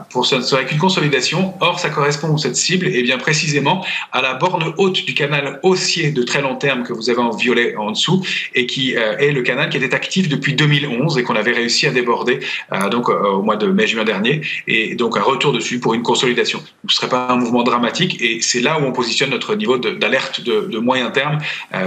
pour 0.08 0.24
ce 0.24 0.36
ne 0.36 0.40
serait 0.40 0.64
qu'une 0.64 0.78
consolidation. 0.78 1.52
Or, 1.60 1.78
ça 1.78 1.90
correspond 1.90 2.34
à 2.34 2.38
cette 2.38 2.56
cible, 2.56 2.86
et 2.86 3.02
bien 3.02 3.18
précisément 3.18 3.84
à 4.12 4.22
la 4.22 4.34
borne 4.34 4.72
haute 4.78 5.04
du 5.04 5.12
canal 5.12 5.60
haussier 5.62 6.12
de 6.12 6.22
très 6.22 6.40
long 6.40 6.56
terme 6.56 6.82
que 6.82 6.94
vous 6.94 7.10
avez 7.10 7.20
en 7.20 7.36
violet 7.36 7.76
en 7.76 7.90
dessous, 7.90 8.24
et 8.54 8.64
qui 8.64 8.96
euh, 8.96 9.18
est 9.18 9.32
le 9.32 9.42
canal 9.42 9.68
qui 9.68 9.76
était 9.76 9.94
actif 9.94 10.30
depuis 10.30 10.54
2011 10.54 11.18
et 11.18 11.24
qu'on 11.24 11.36
avait 11.36 11.52
réussi 11.52 11.86
à 11.86 11.90
déborder 11.90 12.40
euh, 12.72 12.88
donc 12.88 13.10
au 13.10 13.42
mois 13.42 13.56
de 13.56 13.66
mai-juin 13.66 14.04
dernier, 14.04 14.40
et 14.66 14.94
donc 14.94 15.18
un 15.18 15.22
retour 15.22 15.52
dessus 15.52 15.78
pour 15.78 15.92
une 15.92 16.02
consolidation. 16.02 16.60
Ce 16.60 16.86
ne 16.86 16.90
serait 16.90 17.08
pas 17.10 17.28
un 17.28 17.36
mouvement 17.36 17.64
dramatique, 17.64 18.22
et 18.22 18.40
c'est 18.40 18.60
là 18.60 18.80
où 18.80 18.84
on 18.84 18.92
positionne 18.92 19.30
notre 19.30 19.54
niveau 19.56 19.76
d'alerte 19.76 20.40
de, 20.40 20.68
de, 20.72 20.78
moyen 20.78 21.10
terme, 21.10 21.38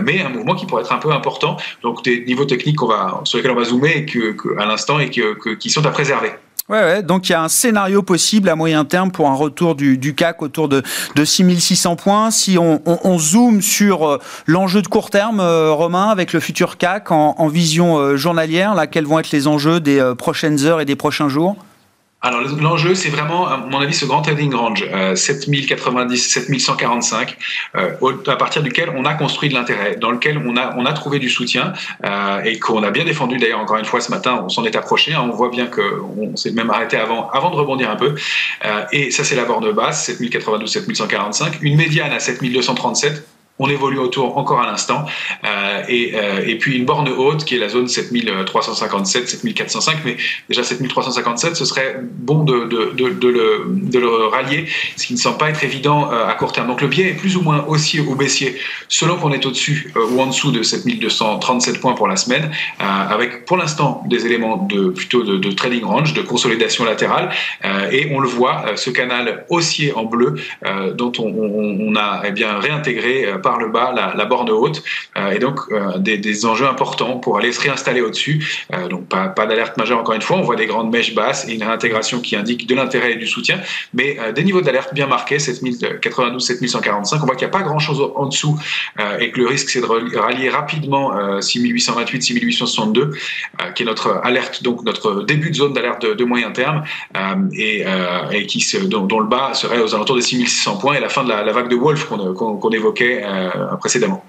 mais 0.04 0.22
un 0.22 0.30
mouvement 0.30 0.54
qui 0.54 0.66
pourrait 0.66 0.84
être 0.84 0.91
un 0.92 0.98
peu 0.98 1.12
important. 1.12 1.58
Donc 1.82 2.04
des 2.04 2.24
niveaux 2.26 2.46
techniques 2.46 2.78
qu'on 2.78 2.88
va, 2.88 3.22
sur 3.24 3.38
lesquels 3.38 3.52
on 3.52 3.56
va 3.56 3.64
zoomer 3.64 4.06
à 4.58 4.66
l'instant 4.66 5.00
et 5.00 5.10
qui 5.10 5.70
sont 5.70 5.86
à 5.86 5.92
préserver. 5.92 6.32
Ouais, 6.72 7.04
donc 7.04 7.28
il 7.28 7.34
y 7.34 7.36
a 7.36 7.44
un 7.44 7.50
scénario 7.50 8.02
possible 8.02 8.48
à 8.48 8.56
moyen 8.56 8.86
terme 8.86 9.12
pour 9.12 9.28
un 9.28 9.36
retour 9.36 9.76
du, 9.76 10.16
CAC 10.16 10.42
autour 10.42 10.70
de, 10.70 10.82
de 11.16 11.26
6600 11.26 11.98
points. 11.98 12.32
Si 12.32 12.58
on, 12.58 12.82
on, 12.86 12.98
on 13.04 13.20
zoome 13.20 13.62
sur 13.62 14.08
euh, 14.08 14.20
l'enjeu 14.46 14.82
de 14.82 14.88
court 14.88 15.10
terme, 15.10 15.42
euh, 15.42 15.74
Romain, 15.74 16.08
avec 16.08 16.32
le 16.32 16.40
futur 16.40 16.78
CAC 16.78 17.12
en, 17.12 17.36
en 17.38 17.48
vision 17.50 17.98
euh, 17.98 18.16
journalière, 18.16 18.74
là, 18.74 18.88
quels 18.88 19.06
vont 19.06 19.20
être 19.20 19.32
les 19.32 19.48
enjeux 19.48 19.82
des 19.82 20.02
prochaines 20.18 20.64
heures 20.64 20.80
et 20.80 20.86
des 20.86 20.96
prochains 20.96 21.28
jours? 21.28 21.58
Alors 22.24 22.42
l'enjeu, 22.42 22.94
c'est 22.94 23.10
vraiment, 23.10 23.48
à 23.48 23.58
mon 23.58 23.80
avis, 23.80 23.96
ce 23.96 24.06
grand 24.06 24.22
trading 24.22 24.54
range, 24.54 24.86
euh, 24.94 25.16
7090, 25.16 26.18
7145, 26.18 27.36
euh, 27.76 27.96
à 28.28 28.36
partir 28.36 28.62
duquel 28.62 28.94
on 28.96 29.06
a 29.06 29.16
construit 29.16 29.50
de 29.50 29.56
l'intérêt, 29.56 29.96
dans 29.96 30.12
lequel 30.12 30.38
on 30.38 30.56
a, 30.56 30.76
on 30.78 30.86
a 30.86 30.94
trouvé 30.94 31.18
du 31.18 31.30
soutien 31.30 31.74
euh, 32.06 32.44
et 32.44 32.60
qu'on 32.60 32.84
a 32.84 32.92
bien 32.92 33.06
défendu. 33.06 33.38
D'ailleurs, 33.38 33.60
encore 33.60 33.78
une 33.78 33.86
fois, 33.86 34.02
ce 34.02 34.12
matin, 34.12 34.42
on 34.46 34.50
s'en 34.50 34.64
est 34.66 34.76
approché. 34.76 35.14
Hein, 35.14 35.24
on 35.24 35.36
voit 35.36 35.50
bien 35.50 35.66
qu'on 35.66 36.36
s'est 36.38 36.52
même 36.52 36.70
arrêté 36.70 36.96
avant, 36.96 37.28
avant 37.32 37.50
de 37.50 37.56
rebondir 37.56 37.90
un 37.90 37.96
peu. 37.96 38.14
Euh, 38.66 38.84
et 38.92 39.10
ça, 39.10 39.24
c'est 39.24 39.36
la 39.36 39.46
borne 39.46 39.72
basse, 39.72 40.06
7092, 40.06 40.72
7145. 40.72 41.58
Une 41.62 41.76
médiane 41.76 42.12
à 42.12 42.20
7237 42.20 43.26
on 43.62 43.70
évolue 43.70 44.00
autour 44.00 44.38
encore 44.38 44.60
à 44.60 44.66
l'instant. 44.66 45.06
Euh, 45.46 45.84
et, 45.88 46.14
euh, 46.16 46.44
et, 46.46 46.58
puis 46.58 46.76
une 46.76 46.86
borne 46.86 47.08
haute 47.10 47.46
qui 47.46 47.56
est 47.56 47.60
la 47.60 47.70
zone 47.70 47.88
7357, 47.88 49.30
7405. 49.30 49.98
Mais 50.04 50.18
déjà 50.50 50.64
7357, 50.64 51.56
ce 51.56 51.66
serait 51.66 51.98
bon 52.02 52.44
de, 52.44 52.66
de, 52.66 52.92
de, 52.96 53.10
de, 53.12 54.00
le, 54.00 54.28
rallier, 54.28 54.66
ce 54.98 55.06
qui 55.06 55.14
ne 55.14 55.20
semble 55.20 55.38
pas 55.38 55.50
être 55.50 55.64
évident 55.64 56.12
euh, 56.12 56.28
à 56.28 56.34
court 56.34 56.52
terme. 56.52 56.68
Donc 56.68 56.82
le 56.82 56.88
biais 56.88 57.10
est 57.10 57.14
plus 57.14 57.38
ou 57.38 57.42
moins 57.42 57.64
haussier 57.68 58.00
ou 58.00 58.16
baissier 58.16 58.58
selon 58.88 59.18
qu'on 59.18 59.32
est 59.32 59.46
au-dessus 59.46 59.94
ou 59.96 60.20
en 60.20 60.28
dessous 60.28 60.52
de 60.52 60.64
7237 60.64 61.80
points 61.80 61.94
pour 61.94 62.08
la 62.08 62.16
semaine, 62.16 62.52
avec 62.80 63.46
pour 63.46 63.58
l'instant 63.58 64.04
des 64.08 64.26
éléments 64.26 64.58
de 64.58 64.90
plutôt 64.90 65.24
de, 65.24 65.52
trading 65.52 65.84
range, 65.84 66.14
de 66.14 66.22
consolidation 66.22 66.84
latérale. 66.84 67.30
et 67.92 68.10
on 68.12 68.20
le 68.20 68.28
voit, 68.28 68.66
ce 68.76 68.90
canal 68.90 69.46
haussier 69.50 69.94
en 69.94 70.06
bleu 70.06 70.36
dont 70.96 71.12
on, 71.20 71.28
on, 71.28 71.78
on, 71.80 71.96
a 71.96 72.24
eh 72.26 72.32
bien 72.32 72.60
réintégré 72.60 73.28
par 73.42 73.51
le 73.58 73.68
bas 73.68 73.94
la, 74.16 74.26
borne 74.26 74.50
haute 74.50 74.84
euh, 75.18 75.32
et 75.32 75.40
donc 75.40 75.60
euh, 75.72 75.98
des, 75.98 76.18
des, 76.18 76.46
enjeux 76.46 76.68
importants 76.68 77.18
pour 77.18 77.38
aller 77.38 77.52
se 77.52 77.62
réinstaller 77.62 78.02
au-dessus. 78.02 78.66
Euh, 78.74 78.88
donc 78.88 79.08
pas, 79.08 79.28
pas 79.28 79.46
d'alerte 79.46 79.78
majeure 79.78 80.00
encore 80.00 80.16
une 80.16 80.22
fois, 80.22 80.38
on 80.38 80.42
voit 80.42 80.56
des 80.56 80.66
grandes 80.66 80.92
mèches 80.92 81.14
basses 81.14 81.48
et 81.48 81.54
une 81.54 81.64
réintégration 81.64 82.20
qui 82.20 82.36
indique 82.36 82.68
de 82.68 82.76
l'intérêt 82.76 83.14
et 83.14 83.16
du 83.16 83.28
soutien, 83.28 83.60
mais 83.94 84.18
des 84.34 84.44
niveaux 84.44 84.62
d'alerte 84.62 84.94
bien 84.94 85.08
marqués, 85.08 85.40
7092, 85.40 86.46
7145. 86.46 87.22
On 87.22 87.26
voit 87.26 87.36
qu'il 87.36 87.48
n'y 87.48 87.54
a 87.54 87.58
pas 87.58 87.64
grand-chose 87.64 88.02
en 88.16 88.26
dessous 88.28 88.60
et 89.20 89.32
que 89.32 89.40
le 89.40 89.48
risque 89.48 89.70
c'est 89.70 89.82
de 89.82 90.18
rallier 90.18 90.50
rapidement 90.50 91.42
6828, 91.42 92.22
6862, 92.22 93.12
qui 93.76 93.84
est 93.84 93.86
notre 93.86 94.22
alerte, 94.24 94.64
donc 94.64 94.84
notre 94.84 95.24
début 95.24 95.52
de 95.52 95.56
zone 95.56 95.74
d'alerte 95.74 96.06
de, 96.06 96.24
moyen 96.24 96.52
terme 96.52 96.84
et, 97.54 97.86
et 98.32 98.46
qui 98.46 98.66
dont, 98.86 99.20
le 99.20 99.28
bas 99.28 99.54
serait 99.54 99.82
aux 99.82 99.94
alentours 99.96 100.16
des 100.16 100.22
6600 100.22 100.78
points 100.78 100.96
et 100.96 101.00
la 101.00 101.10
fin 101.10 101.24
de 101.24 101.30
la, 101.30 101.52
vague 101.52 101.70
de 101.70 101.76
Wolf 101.76 102.06
qu'on 102.06 102.58
qu 102.58 102.70
qu 102.70 102.76
évoquait 102.76 103.24
précédemment. 103.80 104.24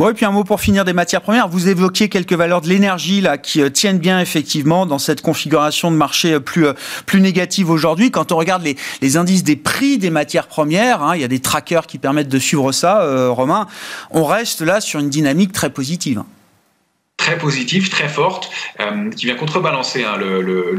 Bon, 0.00 0.08
et 0.08 0.14
puis 0.14 0.24
un 0.24 0.30
mot 0.30 0.44
pour 0.44 0.62
finir 0.62 0.86
des 0.86 0.94
matières 0.94 1.20
premières. 1.20 1.46
Vous 1.46 1.68
évoquiez 1.68 2.08
quelques 2.08 2.32
valeurs 2.32 2.62
de 2.62 2.68
l'énergie 2.68 3.20
là 3.20 3.36
qui 3.36 3.60
euh, 3.60 3.68
tiennent 3.68 3.98
bien 3.98 4.18
effectivement 4.18 4.86
dans 4.86 4.98
cette 4.98 5.20
configuration 5.20 5.90
de 5.90 5.96
marché 5.96 6.32
euh, 6.32 6.40
plus 6.40 6.68
plus 7.04 7.20
négative 7.20 7.68
aujourd'hui. 7.68 8.10
Quand 8.10 8.32
on 8.32 8.38
regarde 8.38 8.62
les, 9.02 9.16
indices 9.18 9.44
des 9.44 9.56
prix 9.56 9.98
des 9.98 10.08
matières 10.08 10.46
premières, 10.46 11.02
hein, 11.02 11.16
il 11.16 11.20
y 11.20 11.24
a 11.24 11.28
des 11.28 11.40
trackers 11.40 11.86
qui 11.86 11.98
permettent 11.98 12.30
de 12.30 12.38
suivre 12.38 12.72
ça. 12.72 13.02
Euh, 13.02 13.28
Romain, 13.30 13.66
on 14.10 14.24
reste 14.24 14.62
là 14.62 14.80
sur 14.80 15.00
une 15.00 15.10
dynamique 15.10 15.52
très 15.52 15.68
positive 15.68 16.22
très 17.20 17.36
positive, 17.36 17.90
très 17.90 18.08
forte, 18.08 18.50
euh, 18.80 19.10
qui 19.10 19.26
vient 19.26 19.34
contrebalancer 19.34 20.04
hein, 20.04 20.16
le, 20.16 20.72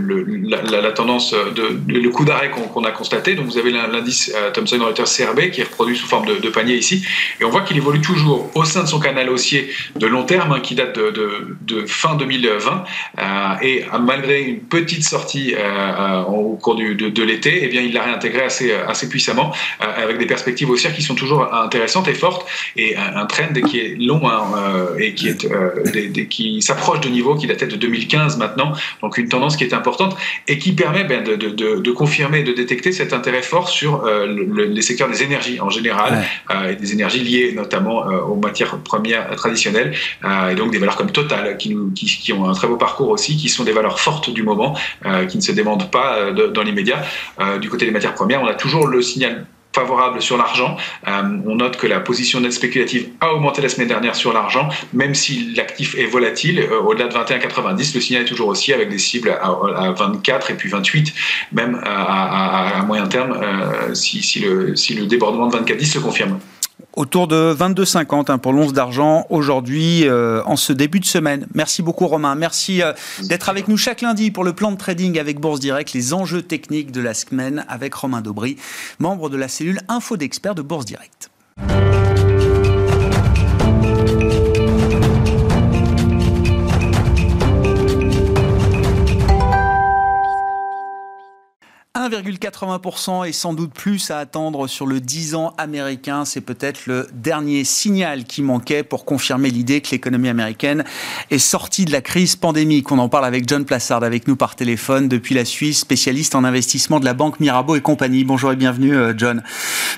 la, 0.50 0.92
tendance, 0.92 1.34
de, 1.34 1.80
le 1.88 2.10
coup 2.10 2.26
d'arrêt 2.26 2.50
qu'on 2.50 2.82
qu 2.82 2.88
a 2.88 2.92
constaté. 2.92 3.36
Donc 3.36 3.46
vous 3.46 3.60
avez 3.60 3.70
l'indice 3.70 4.34
euh, 4.36 4.50
Thomson 4.50 4.80
Reuters 4.84 5.06
CRB 5.06 5.52
qui 5.52 5.62
est 5.62 5.66
reproduit 5.66 5.96
sous 5.96 6.08
forme 6.08 6.26
de, 6.26 6.50
panier 6.50 6.76
ici, 6.76 7.06
et 7.40 7.46
on 7.46 7.50
voit 7.50 7.62
qu'il 7.62 7.78
évolue 7.78 8.02
toujours 8.02 8.50
au 8.56 8.66
sein 8.66 8.82
de 8.84 8.88
son 8.88 9.00
canal 9.00 9.30
haussier 9.30 9.70
de 9.96 10.08
long 10.08 10.24
terme 10.24 10.52
hein, 10.52 10.60
qui 10.62 10.74
date 10.74 10.98
de, 10.98 11.86
fin 11.86 12.16
2020, 12.16 12.84
euh, 13.20 13.24
et 13.62 13.86
malgré 14.02 14.42
une 14.42 14.62
petite 14.62 15.04
sortie 15.04 15.54
au 16.28 16.56
cours 16.56 16.76
de, 16.76 17.24
l'été, 17.24 17.60
eh 17.64 17.68
bien 17.68 17.82
il 17.82 17.94
l'a 17.94 18.04
réintégré 18.04 18.42
assez, 18.42 18.74
assez 18.74 19.08
puissamment, 19.08 19.54
avec 19.80 20.18
des 20.18 20.26
perspectives 20.26 20.70
haussières 20.70 20.96
qui 20.96 21.04
sont 21.04 21.16
toujours 21.16 21.54
intéressantes 21.54 22.08
et 22.08 22.16
fortes, 22.16 22.48
et 22.76 22.96
un, 22.98 23.26
trend 23.28 23.54
qui 23.70 23.80
est 23.80 23.96
long 24.00 24.22
hein, 24.28 24.44
et 25.00 25.14
qui 25.14 25.30
est 25.30 25.46
s'approche 26.62 27.00
de 27.02 27.10
niveaux 27.10 27.36
qui 27.36 27.48
datent 27.48 27.64
de 27.64 27.76
2015 27.76 28.38
maintenant, 28.38 28.74
donc 29.02 29.18
une 29.18 29.30
tendance 29.30 29.56
qui 29.58 29.64
est 29.64 29.74
importante 29.74 30.16
et 30.48 30.58
qui 30.58 30.74
permet 30.74 31.04
ben, 31.04 31.24
de, 31.24 31.36
de, 31.36 31.50
de, 31.50 31.76
de, 31.80 31.92
confirmer, 31.92 32.44
de 32.44 32.54
détecter 32.54 32.92
cet 32.92 33.14
intérêt 33.14 33.42
fort 33.42 33.70
sur 33.70 34.06
euh, 34.06 34.26
le, 34.26 34.66
les 34.66 34.82
secteurs 34.82 35.10
des 35.10 35.24
énergies 35.24 35.60
en 35.60 35.70
général, 35.70 36.14
ouais. 36.14 36.56
euh, 36.56 36.72
et 36.72 36.76
des 36.76 36.94
énergies 36.94 37.24
liées 37.24 37.54
notamment 37.54 38.08
euh, 38.08 38.22
aux 38.22 38.36
matières 38.36 38.78
premières 38.78 39.36
traditionnelles, 39.36 39.94
et 40.50 40.56
donc 40.56 40.72
des 40.72 40.78
valeurs 40.78 40.96
comme 40.96 41.12
Total 41.12 41.58
qui, 41.58 41.70
nous, 41.70 41.92
qui, 41.92 42.06
qui, 42.06 42.32
ont 42.32 42.48
un 42.48 42.54
très 42.54 42.68
beau 42.68 42.78
parcours 42.78 43.10
aussi, 43.10 43.36
qui 43.36 43.50
sont 43.50 43.64
des 43.64 43.74
valeurs 43.74 44.00
fortes 44.00 44.30
du 44.30 44.44
moment, 44.44 44.78
qui 45.30 45.38
ne 45.38 45.42
se 45.42 45.52
demandent 45.52 45.90
pas 45.92 46.32
dans 46.32 46.64
l'immédiat. 46.64 47.04
du 47.60 47.70
côté 47.70 47.86
des 47.86 47.92
matières 47.92 48.14
premières, 48.14 48.42
on 48.42 48.48
a 48.48 48.54
toujours 48.54 48.88
le 48.88 49.02
signal 49.02 49.46
favorable 49.74 50.22
sur 50.22 50.38
l'argent. 50.38 50.78
Euh, 51.08 51.38
on 51.46 51.56
note 51.56 51.78
que 51.78 51.88
la 51.88 52.00
position 52.00 52.40
nette 52.40 52.54
spéculative 52.54 53.10
a 53.22 53.34
augmenté 53.34 53.62
la 53.62 53.70
semaine 53.70 53.88
dernière 53.88 54.16
sur 54.16 54.34
l'argent, 54.34 54.70
même 54.94 55.16
si 55.16 55.54
l'actif 55.56 55.96
est 55.96 56.06
volatile. 56.06 56.60
Euh, 56.60 56.82
Au-delà 56.82 57.08
de 57.08 57.14
21,90, 57.14 57.96
le 57.96 58.02
signal 58.02 58.24
est 58.24 58.26
toujours 58.26 58.50
aussi 58.50 58.74
avec 58.74 58.90
des 58.90 58.98
cibles 58.98 59.30
à, 59.30 59.48
à 59.48 59.92
24 59.92 60.52
et 60.52 60.54
puis 60.56 60.70
28, 60.70 61.14
même 61.54 61.82
à, 61.84 62.84
moyen 62.86 63.08
terme, 63.08 63.38
euh, 63.42 63.94
si, 63.94 64.22
si, 64.22 64.40
le, 64.40 64.76
si 64.76 64.94
le 64.94 65.06
débordement 65.06 65.48
de 65.48 65.58
24,10 65.58 65.86
se 65.86 66.00
confirme 66.00 66.40
autour 66.94 67.28
de 67.28 67.56
22,50 67.58 68.32
hein, 68.32 68.38
pour 68.38 68.54
l'once 68.54 68.74
d'argent 68.74 69.26
aujourd'hui 69.30 70.08
euh, 70.08 70.42
en 70.46 70.56
ce 70.56 70.74
début 70.74 71.00
de 71.00 71.06
semaine. 71.06 71.48
Merci 71.54 71.82
beaucoup 71.82 72.08
Romain. 72.08 72.36
Merci 72.36 72.82
euh, 72.82 72.94
d'être 73.24 73.50
avec 73.50 73.68
nous 73.68 73.78
chaque 73.78 74.02
lundi 74.02 74.32
pour 74.32 74.44
le 74.44 74.54
plan 74.54 74.72
de 74.72 74.78
trading 74.78 75.20
avec 75.20 75.40
Bourse 75.40 75.60
Direct, 75.60 75.94
les 75.94 76.14
enjeux 76.14 76.42
techniques 76.42 76.92
de 76.92 77.02
la 77.02 77.14
semaine 77.14 77.66
avec 77.68 77.94
Romain 77.94 78.22
Daubry, 78.22 78.58
membre 79.00 79.30
de 79.30 79.38
la 79.38 79.48
cellule 79.48 79.80
Info 79.88 80.18
d'experts 80.18 80.56
de 80.56 80.62
Bourse 80.62 80.86
Direct. 80.86 81.30
1,80% 92.10 93.28
et 93.28 93.32
sans 93.32 93.54
doute 93.54 93.74
plus 93.74 94.10
à 94.10 94.18
attendre 94.18 94.68
sur 94.68 94.88
le 94.88 95.00
10 95.00 95.36
ans 95.36 95.54
américain. 95.58 96.26
C'est 96.26 96.42
peut-être 96.42 96.88
le 96.88 97.08
dernier 97.14 97.64
signal 97.64 98.24
qui 98.24 98.42
manquait 98.42 98.82
pour 98.82 99.06
confirmer 99.06 99.52
l'idée 99.52 99.82
que 99.82 99.92
l'économie 99.92 100.30
américaine 100.30 100.84
est 101.30 101.38
sortie 101.38 101.86
de 101.86 101.92
la 101.92 102.02
crise 102.02 102.36
pandémique. 102.36 102.92
On 102.92 102.98
en 102.98 103.08
parle 103.08 103.26
avec 103.26 103.48
John 103.48 103.66
Plassard, 103.66 104.04
avec 104.04 104.28
nous 104.28 104.36
par 104.36 104.56
téléphone 104.56 105.10
depuis 105.10 105.36
la 105.36 105.46
Suisse, 105.46 105.80
spécialiste 105.80 106.34
en 106.34 106.44
investissement 106.44 107.00
de 107.00 107.06
la 107.06 107.14
banque 107.14 107.40
Mirabeau 107.40 107.76
et 107.76 107.82
compagnie. 107.82 108.24
Bonjour 108.24 108.52
et 108.52 108.56
bienvenue, 108.56 108.96
euh, 108.96 109.14
John. 109.16 109.44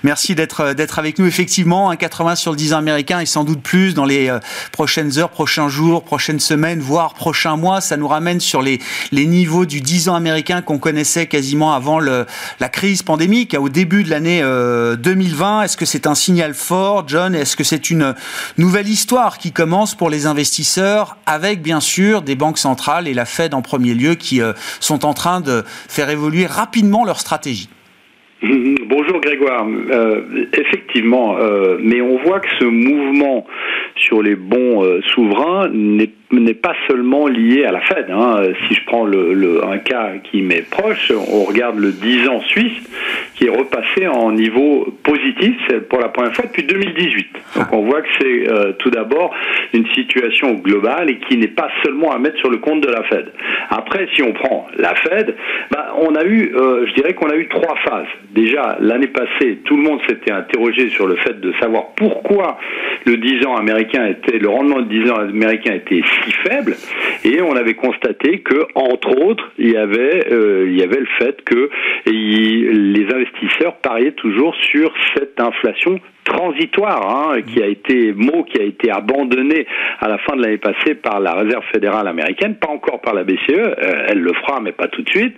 Merci 0.04 0.36
d'être 0.36 0.62
euh, 0.62 0.74
d'être 0.74 1.00
avec 1.00 1.20
nous. 1.20 1.26
Effectivement, 1.26 1.94
1,80 1.94 2.36
sur 2.36 2.52
le 2.52 2.58
10 2.58 2.74
ans 2.74 2.80
américain 2.80 3.22
et 3.22 3.26
sans 3.26 3.46
doute 3.46 3.62
plus 3.62 3.94
dans 3.94 4.06
les 4.06 4.30
euh, 4.30 4.40
prochaines 4.74 5.18
heures, 5.20 5.30
prochains 5.30 5.70
jours, 5.70 6.04
prochaines 6.04 6.42
semaines, 6.42 6.80
voire 6.80 7.14
prochains 7.14 7.56
mois. 7.56 7.80
Ça 7.80 7.96
nous 7.96 8.08
ramène 8.08 8.42
sur 8.42 8.62
les, 8.62 8.80
les 9.12 9.26
niveaux 9.26 9.66
du 9.66 9.80
10 9.80 10.10
ans 10.10 10.16
américain 10.16 10.62
qu'on 10.62 10.80
connaissait 10.80 11.28
quasiment 11.28 11.74
avant 11.74 11.93
la 12.00 12.70
crise 12.70 13.04
pandémique 13.04 13.56
au 13.60 13.70
début 13.70 14.04
de 14.04 14.10
l'année 14.10 14.42
euh, 14.44 14.96
2020 14.96 15.64
Est-ce 15.64 15.78
que 15.78 15.86
c'est 15.86 16.08
un 16.08 16.16
signal 16.16 16.54
fort, 16.54 17.08
John? 17.08 17.36
Est-ce 17.36 17.56
que 17.56 17.64
c'est 17.64 17.90
une 17.90 18.14
nouvelle 18.58 18.88
histoire 18.88 19.38
qui 19.38 19.52
commence 19.52 19.96
pour 19.96 20.10
les 20.10 20.26
investisseurs 20.26 21.18
avec 21.26 21.62
bien 21.62 21.80
sûr 21.80 22.22
des 22.22 22.36
banques 22.36 22.58
centrales 22.58 23.08
et 23.08 23.14
la 23.14 23.26
Fed 23.26 23.54
en 23.54 23.62
premier 23.62 23.94
lieu 23.94 24.16
qui 24.16 24.42
euh, 24.42 24.54
sont 24.80 25.06
en 25.06 25.14
train 25.14 25.42
de 25.42 25.64
faire 25.66 26.10
évoluer 26.10 26.46
rapidement 26.46 27.06
leur 27.06 27.20
stratégie? 27.20 27.70
Bonjour 28.42 29.22
Grégoire. 29.22 29.66
Euh, 29.92 30.46
effectivement, 30.58 31.38
euh, 31.38 31.78
mais 31.82 32.02
on 32.02 32.22
voit 32.24 32.42
que 32.42 32.50
ce 32.60 32.66
mouvement 32.66 33.46
sur 33.96 34.22
les 34.22 34.36
bons 34.36 34.84
souverains 35.14 35.70
n'est 35.70 36.12
n'est 36.40 36.54
pas 36.54 36.76
seulement 36.88 37.28
lié 37.28 37.66
à 37.66 37.72
la 37.72 37.82
Fed. 37.82 38.08
Hein. 38.10 38.44
Si 38.68 38.76
je 38.76 38.86
prends 38.86 39.06
le, 39.06 39.62
un 39.66 39.78
cas 39.78 40.14
qui 40.24 40.42
m'est 40.42 40.68
proche, 40.70 41.12
on 41.12 41.44
regarde 41.44 41.78
le 41.78 41.92
10 41.92 42.30
ans 42.30 42.42
suisse 42.42 42.90
qui 43.36 43.46
est 43.46 43.50
repassé 43.50 44.08
en 44.08 44.32
niveau 44.32 44.96
positif, 45.04 45.56
c'est 45.68 45.88
pour 45.88 46.00
la 46.00 46.10
première 46.10 46.34
fois 46.34 46.46
depuis 46.46 46.64
2018. 46.64 47.28
Donc 47.56 47.74
on 47.74 47.86
voit 47.86 48.02
que 48.02 48.10
c'est 48.20 48.50
euh, 48.50 48.74
tout 48.80 48.90
d'abord 48.90 49.34
une 49.74 49.88
situation 49.94 50.54
globale 50.54 51.10
et 51.10 51.18
qui 51.20 51.38
n'est 51.38 51.48
pas 51.48 51.70
seulement 51.84 52.12
à 52.12 52.20
mettre 52.20 52.38
sur 52.38 52.50
le 52.50 52.58
compte 52.58 52.82
de 52.82 52.90
la 52.90 53.04
Fed. 53.04 53.32
Après, 53.70 54.08
si 54.16 54.22
on 54.22 54.34
prend 54.34 54.68
la 54.78 54.94
Fed, 54.96 55.36
bah, 55.72 55.96
on 56.00 56.16
a 56.16 56.24
eu, 56.26 56.54
euh, 56.56 56.86
je 56.88 56.94
dirais 56.94 57.14
qu'on 57.14 57.30
a 57.30 57.36
eu 57.36 57.48
trois 57.48 57.76
phases. 57.86 58.08
Déjà, 58.32 58.78
l'année 58.80 59.08
passée, 59.08 59.60
tout 59.66 59.78
le 59.78 59.84
monde 59.84 60.00
s'était 60.08 60.32
interrogé 60.32 60.90
sur 60.90 61.08
le 61.08 61.16
fait 61.18 61.40
de 61.40 61.54
savoir 61.60 61.94
pourquoi 61.96 62.58
le 63.06 63.18
10 63.18 63.46
ans 63.46 63.56
américain 63.56 64.06
était, 64.06 64.40
le 64.40 64.50
rendement 64.50 64.82
de 64.82 64.90
10 64.90 65.12
ans 65.12 65.18
américain 65.18 65.74
était 65.74 66.02
faible, 66.32 66.76
et 67.24 67.42
on 67.42 67.56
avait 67.56 67.76
constaté 67.76 68.40
que, 68.40 68.66
entre 68.76 69.18
autres, 69.24 69.52
il 69.58 69.72
y 69.72 69.78
avait, 69.78 70.32
euh, 70.32 70.66
il 70.68 70.80
y 70.80 70.84
avait 70.84 71.00
le 71.00 71.08
fait 71.20 71.44
que 71.44 71.70
les 72.06 73.06
investisseurs 73.14 73.76
pariaient 73.78 74.14
toujours 74.14 74.56
sur 74.72 74.94
cette 75.16 75.40
inflation 75.40 76.00
transitoire, 76.24 77.10
hein, 77.10 77.42
qui 77.42 77.62
a 77.62 77.68
été 77.68 78.14
mot 78.14 78.44
qui 78.44 78.60
a 78.60 78.64
été 78.64 78.92
abandonné 78.92 79.66
à 80.00 80.08
la 80.08 80.18
fin 80.20 80.36
de 80.36 80.42
l'année 80.42 80.58
passée 80.58 80.96
par 80.96 81.20
la 81.20 81.34
Réserve 81.34 81.64
fédérale 81.72 82.08
américaine, 82.08 82.56
pas 82.56 82.70
encore 82.70 83.02
par 83.02 83.14
la 83.14 83.24
BCE, 83.24 83.50
euh, 83.50 84.06
elle 84.08 84.20
le 84.20 84.34
fera 84.34 84.60
mais 84.62 84.72
pas 84.72 84.88
tout 84.88 85.02
de 85.02 85.10
suite. 85.10 85.36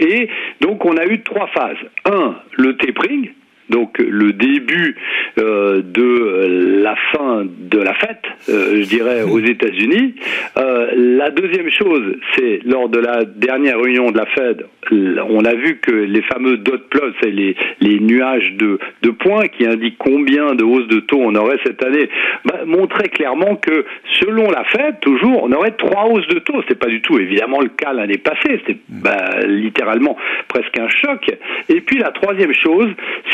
Et 0.00 0.28
donc 0.60 0.84
on 0.84 0.96
a 0.96 1.06
eu 1.06 1.20
trois 1.22 1.46
phases. 1.48 1.76
Un, 2.04 2.36
le 2.52 2.76
tapering, 2.76 3.30
donc 3.70 3.98
le 3.98 4.32
début 4.32 4.96
euh, 5.38 5.82
de 5.82 6.82
la 6.82 6.94
fin 7.12 7.44
de 7.44 7.78
la 7.78 7.94
fête, 7.94 8.22
euh, 8.48 8.82
je 8.82 8.88
dirais, 8.88 9.22
aux 9.22 9.40
États-Unis. 9.40 10.14
Euh, 10.56 10.90
la 10.96 11.30
deuxième 11.30 11.70
chose, 11.70 12.16
c'est 12.34 12.60
lors 12.64 12.88
de 12.88 13.00
la 13.00 13.24
dernière 13.24 13.80
réunion 13.80 14.10
de 14.10 14.18
la 14.18 14.26
Fed, 14.26 14.66
on 14.92 15.44
a 15.44 15.54
vu 15.54 15.78
que 15.78 15.90
les 15.90 16.22
fameux 16.22 16.58
dot 16.58 16.88
plots, 16.88 17.12
c'est 17.20 17.30
les, 17.30 17.56
les 17.80 18.00
nuages 18.00 18.52
de, 18.52 18.78
de 19.02 19.10
points 19.10 19.48
qui 19.48 19.66
indiquent 19.66 19.98
combien 19.98 20.54
de 20.54 20.62
hausses 20.62 20.88
de 20.88 21.00
taux 21.00 21.20
on 21.20 21.34
aurait 21.34 21.58
cette 21.64 21.82
année, 21.84 22.08
bah, 22.44 22.60
montraient 22.66 23.08
clairement 23.08 23.56
que 23.56 23.84
selon 24.20 24.50
la 24.50 24.64
Fed, 24.64 25.00
toujours, 25.00 25.44
on 25.44 25.52
aurait 25.52 25.72
trois 25.72 26.06
hausses 26.06 26.28
de 26.28 26.38
taux. 26.38 26.62
C'est 26.68 26.78
pas 26.78 26.88
du 26.88 27.00
tout 27.00 27.18
évidemment 27.18 27.60
le 27.60 27.70
cas 27.70 27.92
l'année 27.92 28.18
passée. 28.18 28.60
C'était 28.66 28.78
bah, 28.88 29.40
littéralement 29.46 30.16
presque 30.48 30.78
un 30.78 30.88
choc. 30.88 31.30
Et 31.68 31.80
puis 31.80 31.98
la 31.98 32.10
troisième 32.10 32.52
chose, 32.52 32.90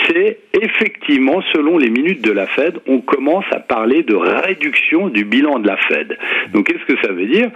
c'est 0.07 0.39
effectivement, 0.63 1.43
selon 1.53 1.79
les 1.79 1.90
minutes 1.91 2.23
de 2.23 2.33
la 2.33 2.47
Fed, 2.47 2.79
on 2.87 3.01
commence 3.01 3.45
à 3.53 3.61
parler 3.61 4.03
de 4.03 4.15
réduction 4.15 5.09
du 5.09 5.25
bilan 5.25 5.59
de 5.59 5.67
la 5.67 5.77
Fed. 5.77 6.17
Donc 6.53 6.67
qu'est-ce 6.67 6.85
que 6.93 7.01
ça 7.03 7.13
veut 7.13 7.27
dire? 7.27 7.51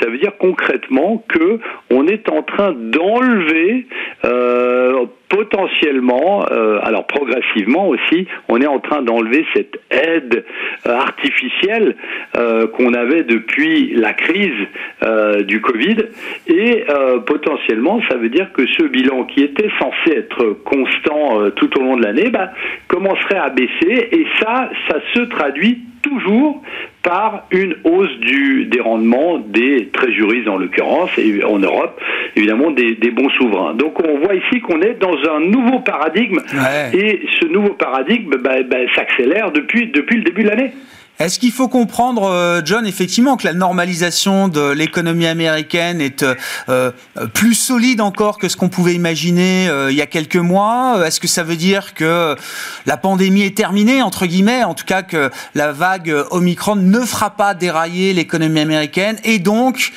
Ça 0.00 0.08
veut 0.08 0.18
dire 0.18 0.36
concrètement 0.38 1.24
que 1.28 1.58
on 1.90 2.06
est 2.06 2.28
en 2.30 2.42
train 2.42 2.72
d'enlever 2.72 3.86
euh, 4.24 5.06
potentiellement, 5.30 6.44
euh, 6.50 6.80
alors 6.82 7.06
progressivement 7.06 7.88
aussi, 7.88 8.26
on 8.48 8.60
est 8.60 8.66
en 8.66 8.80
train 8.80 9.00
d'enlever 9.00 9.46
cette 9.54 9.80
aide 9.90 10.44
euh, 10.86 10.92
artificielle 10.92 11.96
euh, 12.36 12.66
qu'on 12.66 12.92
avait 12.92 13.22
depuis 13.22 13.94
la 13.94 14.12
crise 14.12 14.50
du 15.46 15.60
Covid. 15.60 15.96
Et 16.48 16.84
potentiellement 17.26 18.00
ça 18.08 18.16
veut 18.16 18.28
dire 18.28 18.52
que 18.52 18.66
ce 18.66 18.84
bilan 18.84 19.24
qui 19.24 19.42
était 19.42 19.70
censé 19.78 20.18
être 20.18 20.56
constant 20.64 21.50
tout 21.56 21.78
au 21.78 21.82
long 21.82 21.96
de 21.96 22.02
l'année 22.02 22.30
bah, 22.30 22.50
commencerait 22.88 23.38
à 23.38 23.50
baisser. 23.50 24.08
Et 24.12 24.26
ça, 24.40 24.68
ça 24.88 24.98
se 25.14 25.20
traduit 25.22 25.80
toujours 26.02 26.62
par 27.02 27.46
une 27.50 27.76
hausse 27.84 28.14
du, 28.20 28.66
des 28.66 28.80
rendements 28.80 29.38
des 29.38 29.88
trésoreries 29.92 30.48
en 30.48 30.58
l'occurrence, 30.58 31.10
et 31.18 31.42
en 31.44 31.58
Europe, 31.58 32.00
évidemment, 32.36 32.70
des, 32.70 32.94
des, 32.94 33.10
bons 33.10 33.30
souverains. 33.30 33.74
Donc 33.74 33.98
on 34.06 34.18
voit 34.18 34.34
ici 34.34 34.60
qu'on 34.60 34.80
est 34.82 34.98
dans 35.00 35.16
un 35.30 35.40
nouveau 35.40 35.80
paradigme, 35.80 36.40
et 36.92 37.22
ce 37.40 37.46
nouveau 37.46 37.74
paradigme 37.74 38.36
bah, 38.42 38.62
bah, 38.68 38.78
s'accélère 38.94 39.50
depuis, 39.52 39.88
depuis 39.88 40.18
le 40.18 40.24
début 40.24 40.42
de 40.42 40.48
l'année. 40.48 40.72
Est-ce 41.20 41.38
qu'il 41.38 41.52
faut 41.52 41.68
comprendre, 41.68 42.22
euh, 42.22 42.62
John, 42.64 42.86
effectivement, 42.86 43.36
que 43.36 43.46
la 43.46 43.52
normalisation 43.52 44.48
de 44.48 44.70
l'économie 44.70 45.26
américaine 45.26 46.00
est 46.00 46.22
euh, 46.22 46.34
euh, 46.70 46.92
plus 47.34 47.52
solide 47.52 48.00
encore 48.00 48.38
que 48.38 48.48
ce 48.48 48.56
qu'on 48.56 48.70
pouvait 48.70 48.94
imaginer 48.94 49.68
il 49.90 49.94
y 49.94 50.00
a 50.00 50.06
quelques 50.06 50.36
mois? 50.36 51.06
Est-ce 51.06 51.20
que 51.20 51.28
ça 51.28 51.42
veut 51.42 51.56
dire 51.56 51.92
que 51.92 52.36
la 52.86 52.96
pandémie 52.96 53.42
est 53.42 53.54
terminée, 53.54 54.00
entre 54.00 54.24
guillemets, 54.24 54.64
en 54.64 54.72
tout 54.72 54.86
cas 54.86 55.02
que 55.02 55.30
la 55.54 55.72
vague 55.72 56.10
Omicron 56.30 56.76
ne 56.76 57.00
fera 57.00 57.36
pas 57.36 57.52
dérailler 57.52 58.14
l'économie 58.14 58.60
américaine 58.60 59.18
et 59.22 59.38
donc 59.38 59.92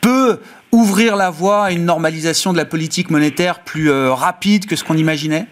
peut 0.00 0.40
ouvrir 0.72 1.16
la 1.16 1.28
voie 1.28 1.66
à 1.66 1.70
une 1.72 1.84
normalisation 1.84 2.54
de 2.54 2.56
la 2.56 2.64
politique 2.64 3.10
monétaire 3.10 3.60
plus 3.60 3.90
rapide 3.90 4.64
que 4.64 4.76
ce 4.76 4.84
qu'on 4.84 4.96
imaginait? 4.96 5.46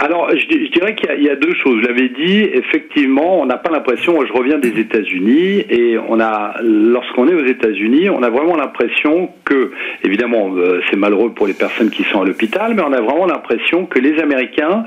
Alors, 0.00 0.30
je, 0.30 0.46
dirais 0.46 0.94
qu'il 0.94 1.22
y, 1.22 1.28
a 1.28 1.36
deux 1.36 1.54
choses. 1.62 1.82
Je 1.82 1.86
l'avais 1.86 2.08
dit, 2.08 2.40
effectivement, 2.54 3.40
on 3.40 3.46
n'a 3.46 3.58
pas 3.58 3.70
l'impression, 3.70 4.18
je 4.24 4.32
reviens 4.32 4.58
des 4.58 4.80
États-Unis, 4.80 5.64
et 5.68 5.98
on 6.08 6.18
a, 6.18 6.54
lorsqu'on 6.62 7.28
est 7.28 7.34
aux 7.34 7.44
États-Unis, 7.44 8.08
on 8.08 8.22
a 8.22 8.30
vraiment 8.30 8.56
l'impression 8.56 9.28
que, 9.44 9.70
évidemment, 10.02 10.50
euh, 10.56 10.80
c'est 10.88 10.96
malheureux 10.96 11.32
pour 11.34 11.46
les 11.46 11.52
personnes 11.52 11.90
qui 11.90 12.04
sont 12.04 12.22
à 12.22 12.24
l'hôpital, 12.24 12.74
mais 12.74 12.82
on 12.82 12.92
a 12.92 13.02
vraiment 13.02 13.26
l'impression 13.26 13.84
que 13.84 13.98
les 13.98 14.18
Américains 14.18 14.84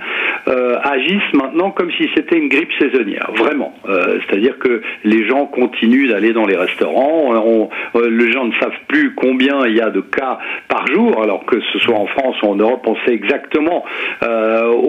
euh, 0.47 0.77
agissent 0.83 1.33
maintenant 1.33 1.69
comme 1.69 1.91
si 1.91 2.09
c'était 2.15 2.37
une 2.37 2.49
grippe 2.49 2.71
saisonnière, 2.79 3.29
vraiment. 3.35 3.75
Euh, 3.87 4.17
c'est-à-dire 4.27 4.57
que 4.57 4.81
les 5.03 5.27
gens 5.27 5.45
continuent 5.45 6.09
d'aller 6.09 6.33
dans 6.33 6.45
les 6.45 6.57
restaurants, 6.57 7.31
les 7.93 8.31
gens 8.31 8.45
ne 8.45 8.53
savent 8.59 8.79
plus 8.87 9.13
combien 9.13 9.67
il 9.67 9.75
y 9.75 9.81
a 9.81 9.91
de 9.91 10.01
cas 10.01 10.39
par 10.67 10.87
jour, 10.87 11.21
alors 11.21 11.45
que 11.45 11.57
ce 11.71 11.79
soit 11.79 11.95
en 11.95 12.07
France 12.07 12.35
ou 12.41 12.47
en 12.47 12.55
Europe, 12.55 12.83
on 12.87 12.95
sait 13.05 13.13
exactement 13.13 13.85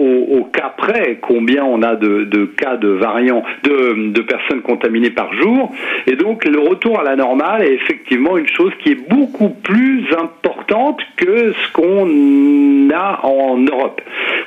au 0.07 0.37
au, 0.37 0.43
cas 0.45 0.73
près 0.77 1.19
combien 1.21 1.63
on 1.63 1.81
a 1.81 1.95
de, 1.95 2.45
cas 2.57 2.77
de 2.77 2.89
variants, 2.89 3.43
de, 3.63 4.11
de, 4.11 4.21
personnes 4.21 4.61
contaminées 4.61 5.09
par 5.09 5.33
jour. 5.33 5.73
Et 6.05 6.15
donc 6.15 6.45
le 6.45 6.59
retour 6.59 6.99
à 6.99 7.03
la 7.03 7.15
normale 7.15 7.63
est 7.63 7.73
effectivement 7.73 8.37
une 8.37 8.47
chose 8.47 8.71
qui 8.79 8.91
est 8.91 9.09
beaucoup 9.09 9.49
plus 9.49 10.05
importante 10.17 10.99
que 11.17 11.53
ce 11.53 11.71
qu'on 11.73 12.89
a 12.91 13.19
en 13.23 13.57
Europe. 13.57 14.01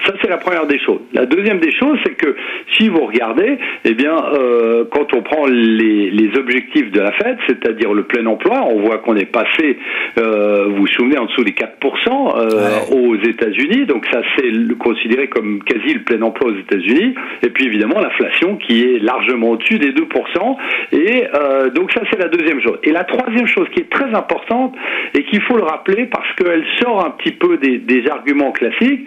Ça 0.07 0.15
c'est 0.23 0.29
la 0.29 0.39
première 0.39 0.67
des 0.67 0.79
choses. 0.79 1.01
La 1.13 1.27
deuxième 1.27 1.61
des 1.61 1.73
choses, 1.73 1.99
c'est 2.05 2.15
que 2.15 2.37
si 2.77 2.89
vous 2.89 3.05
regardez, 3.07 3.59
eh 3.85 3.95
bien, 3.95 4.17
euh, 4.35 4.85
quand 4.91 5.13
on 5.15 5.23
prend 5.23 5.47
les, 5.47 6.11
les, 6.11 6.31
objectifs 6.39 6.91
de 6.91 7.01
la 7.01 7.13
Fed, 7.13 7.37
c'est-à-dire 7.47 7.93
le 7.93 8.05
plein 8.05 8.25
emploi, 8.27 8.65
on 8.71 8.81
voit 8.81 8.99
qu'on 8.99 9.17
est 9.17 9.31
passé, 9.31 9.79
euh, 10.19 10.67
vous 10.69 10.77
vous 10.77 10.87
souvenez, 10.87 11.19
en 11.19 11.27
dessous 11.27 11.45
des 11.45 11.53
4% 11.53 11.67
euh, 12.37 12.97
aux 12.97 13.17
États-Unis. 13.17 13.87
Donc 13.87 14.07
ça 14.11 14.23
c'est 14.37 14.79
considéré 14.79 15.29
comme 15.29 15.50
quasi 15.59 15.95
le 15.95 16.03
plein 16.03 16.23
emploi 16.23 16.51
aux 16.51 16.57
États-Unis, 16.57 17.15
et 17.43 17.51
puis 17.51 17.67
évidemment 17.67 18.01
l'inflation 18.01 18.57
qui 18.57 18.83
est 18.83 18.99
largement 18.99 19.51
au-dessus 19.51 19.79
des 19.79 19.93
2%. 19.93 20.57
Et 20.93 21.25
euh, 21.35 21.71
donc 21.71 21.93
ça 21.93 22.03
c'est 22.11 22.19
la 22.19 22.29
deuxième 22.29 22.61
chose. 22.63 22.79
Et 22.85 22.93
la 22.93 23.05
troisième 23.05 23.47
chose 23.47 23.67
qui 23.73 23.81
est 23.81 23.91
très 23.91 24.15
importante 24.15 24.75
et 25.15 25.25
qu'il 25.25 25.41
faut 25.43 25.57
le 25.57 25.65
rappeler 25.65 26.07
parce 26.07 26.33
qu'elle 26.37 26.65
sort 26.83 27.05
un 27.05 27.11
petit 27.11 27.33
peu 27.33 27.57
des, 27.59 27.81
arguments 28.11 28.51
classiques, 28.51 29.07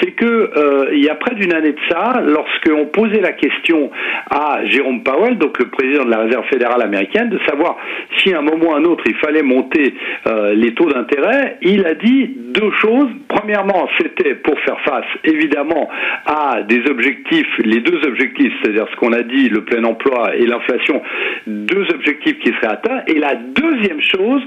c'est 0.00 0.10
que 0.12 0.24
euh, 0.26 0.90
il 0.92 1.04
y 1.04 1.08
a 1.08 1.14
près 1.14 1.34
d'une 1.34 1.54
année 1.54 1.72
de 1.72 1.80
ça, 1.88 2.20
lorsqu'on 2.26 2.86
posait 2.86 3.20
la 3.20 3.32
question 3.32 3.90
à 4.30 4.64
Jérôme 4.66 5.02
Powell, 5.04 5.38
donc 5.38 5.58
le 5.58 5.66
président 5.66 6.04
de 6.04 6.10
la 6.10 6.18
Réserve 6.18 6.44
fédérale 6.46 6.82
américaine, 6.82 7.28
de 7.28 7.38
savoir 7.48 7.76
si 8.18 8.34
à 8.34 8.38
un 8.38 8.42
moment 8.42 8.70
ou 8.70 8.74
à 8.74 8.78
un 8.78 8.84
autre 8.84 9.04
il 9.06 9.14
fallait 9.16 9.42
monter 9.42 9.94
euh, 10.26 10.54
les 10.54 10.74
taux 10.74 10.90
d'intérêt, 10.90 11.58
il 11.62 11.86
a 11.86 11.94
dit 11.94 12.34
deux 12.36 12.70
choses. 12.80 13.08
Premièrement, 13.28 13.88
c'était 13.98 14.34
pour 14.34 14.58
faire 14.60 14.80
face 14.80 15.06
évidemment 15.24 15.81
à 16.26 16.62
des 16.62 16.82
objectifs, 16.88 17.46
les 17.58 17.80
deux 17.80 18.00
objectifs, 18.06 18.52
c'est-à-dire 18.62 18.86
ce 18.90 18.96
qu'on 18.96 19.12
a 19.12 19.22
dit, 19.22 19.48
le 19.48 19.62
plein 19.62 19.84
emploi 19.84 20.36
et 20.36 20.46
l'inflation, 20.46 21.02
deux 21.46 21.86
objectifs 21.94 22.38
qui 22.40 22.52
seraient 22.52 22.72
atteints. 22.74 23.02
Et 23.06 23.18
la 23.18 23.34
deuxième 23.34 24.00
chose, 24.00 24.42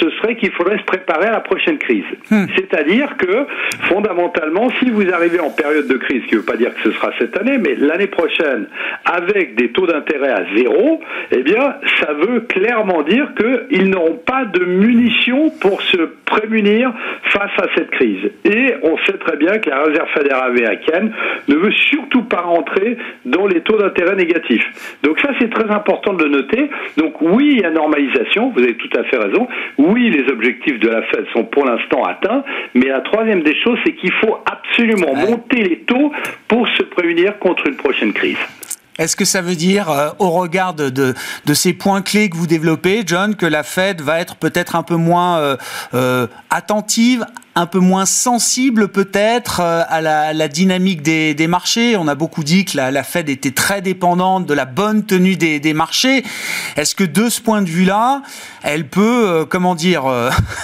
ce 0.00 0.10
serait 0.10 0.36
qu'il 0.36 0.52
faudrait 0.52 0.78
se 0.78 0.84
préparer 0.84 1.26
à 1.26 1.32
la 1.32 1.40
prochaine 1.40 1.78
crise. 1.78 2.04
Hmm. 2.30 2.46
C'est-à-dire 2.56 3.16
que, 3.16 3.46
fondamentalement, 3.88 4.70
si 4.80 4.90
vous 4.90 5.12
arrivez 5.12 5.40
en 5.40 5.50
période 5.50 5.86
de 5.86 5.96
crise, 5.96 6.22
ce 6.22 6.28
qui 6.28 6.34
ne 6.34 6.40
veut 6.40 6.46
pas 6.46 6.56
dire 6.56 6.74
que 6.74 6.82
ce 6.82 6.92
sera 6.92 7.10
cette 7.18 7.38
année, 7.38 7.58
mais 7.58 7.74
l'année 7.76 8.06
prochaine, 8.06 8.66
avec 9.04 9.54
des 9.54 9.70
taux 9.70 9.86
d'intérêt 9.86 10.30
à 10.30 10.44
zéro, 10.56 11.00
eh 11.30 11.42
bien, 11.42 11.76
ça 12.00 12.12
veut 12.12 12.40
clairement 12.40 13.02
dire 13.02 13.28
qu'ils 13.34 13.90
n'auront 13.90 14.20
pas 14.26 14.44
de 14.44 14.64
munitions 14.64 15.50
pour 15.60 15.80
se 15.82 16.02
prémunir 16.24 16.92
face 17.24 17.52
à 17.58 17.66
cette 17.74 17.90
crise. 17.90 18.30
Et 18.44 18.74
on 18.82 18.96
sait 19.06 19.18
très 19.18 19.36
bien 19.36 19.58
que 19.58 19.70
la 19.70 19.82
Réserve 19.82 20.08
fédérale 20.16 20.52
ne 21.48 21.54
veut 21.56 21.72
surtout 21.90 22.22
pas 22.24 22.42
rentrer 22.42 22.96
dans 23.24 23.46
les 23.46 23.60
taux 23.62 23.76
d'intérêt 23.76 24.16
négatifs. 24.16 24.64
Donc 25.02 25.18
ça, 25.20 25.30
c'est 25.40 25.50
très 25.50 25.70
important 25.70 26.14
de 26.14 26.24
le 26.24 26.30
noter. 26.30 26.70
Donc 26.96 27.20
oui, 27.20 27.54
il 27.56 27.60
y 27.60 27.64
a 27.64 27.70
normalisation, 27.70 28.52
vous 28.54 28.62
avez 28.62 28.76
tout 28.76 28.90
à 28.98 29.04
fait 29.04 29.16
raison. 29.16 29.46
Oui, 29.78 30.10
les 30.10 30.30
objectifs 30.30 30.78
de 30.80 30.88
la 30.88 31.02
Fed 31.02 31.26
sont 31.32 31.44
pour 31.44 31.64
l'instant 31.64 32.02
atteints, 32.04 32.44
mais 32.74 32.88
la 32.88 33.00
troisième 33.00 33.42
des 33.42 33.56
choses, 33.62 33.78
c'est 33.84 33.94
qu'il 33.94 34.12
faut 34.12 34.38
absolument 34.50 35.14
monter 35.14 35.62
les 35.62 35.78
taux 35.80 36.12
pour 36.48 36.66
se 36.68 36.82
prémunir 36.82 37.38
contre 37.38 37.66
une 37.66 37.76
prochaine 37.76 38.12
crise. 38.12 38.38
Est-ce 38.98 39.16
que 39.16 39.24
ça 39.24 39.42
veut 39.42 39.56
dire, 39.56 39.90
euh, 39.90 40.10
au 40.20 40.30
regard 40.30 40.72
de, 40.72 40.88
de, 40.88 41.14
ces 41.54 41.72
points 41.72 42.00
clés 42.00 42.30
que 42.30 42.36
vous 42.36 42.46
développez, 42.46 43.02
John, 43.04 43.34
que 43.34 43.46
la 43.46 43.64
Fed 43.64 44.00
va 44.00 44.20
être 44.20 44.36
peut-être 44.36 44.76
un 44.76 44.84
peu 44.84 44.94
moins 44.94 45.38
euh, 45.38 45.56
euh, 45.94 46.26
attentive, 46.50 47.26
un 47.54 47.66
peu 47.66 47.78
moins 47.78 48.06
sensible 48.06 48.88
peut-être 48.88 49.60
à 49.60 50.00
la, 50.00 50.48
dynamique 50.48 51.02
des, 51.02 51.46
marchés. 51.46 51.96
On 51.96 52.08
a 52.08 52.14
beaucoup 52.14 52.42
dit 52.42 52.64
que 52.64 52.76
la, 52.76 53.04
Fed 53.04 53.28
était 53.28 53.52
très 53.52 53.80
dépendante 53.80 54.46
de 54.46 54.54
la 54.54 54.64
bonne 54.64 55.04
tenue 55.04 55.36
des, 55.36 55.74
marchés. 55.74 56.24
Est-ce 56.76 56.94
que 56.94 57.04
de 57.04 57.28
ce 57.28 57.40
point 57.40 57.62
de 57.62 57.68
vue-là, 57.68 58.22
elle 58.62 58.88
peut, 58.88 59.46
comment 59.48 59.74
dire, 59.74 60.04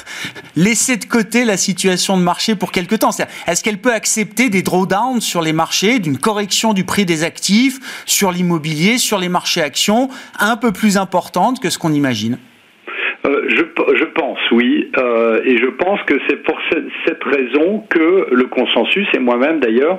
laisser 0.56 0.96
de 0.96 1.04
côté 1.04 1.44
la 1.44 1.56
situation 1.56 2.16
de 2.16 2.22
marché 2.22 2.54
pour 2.54 2.72
quelque 2.72 2.96
temps? 2.96 3.10
Est-ce 3.46 3.62
qu'elle 3.62 3.80
peut 3.80 3.94
accepter 3.94 4.50
des 4.50 4.62
drawdowns 4.62 5.20
sur 5.20 5.42
les 5.42 5.52
marchés, 5.52 5.98
d'une 5.98 6.18
correction 6.18 6.72
du 6.72 6.84
prix 6.84 7.06
des 7.06 7.22
actifs 7.22 7.78
sur 8.06 8.32
l'immobilier, 8.32 8.98
sur 8.98 9.18
les 9.18 9.28
marchés 9.28 9.62
actions, 9.62 10.08
un 10.38 10.56
peu 10.56 10.72
plus 10.72 10.96
importante 10.96 11.60
que 11.60 11.70
ce 11.70 11.78
qu'on 11.78 11.92
imagine? 11.92 12.38
Euh, 13.26 13.48
je, 13.48 13.62
je, 13.96 14.04
pense, 14.04 14.38
oui. 14.52 14.90
Euh, 14.96 15.40
et 15.44 15.58
je 15.58 15.66
pense 15.66 16.00
que 16.02 16.14
c'est 16.28 16.42
pour 16.42 16.58
cette, 16.70 17.22
raison 17.22 17.84
que 17.90 18.28
le 18.32 18.44
consensus, 18.44 19.06
et 19.14 19.18
moi-même 19.18 19.60
d'ailleurs, 19.60 19.98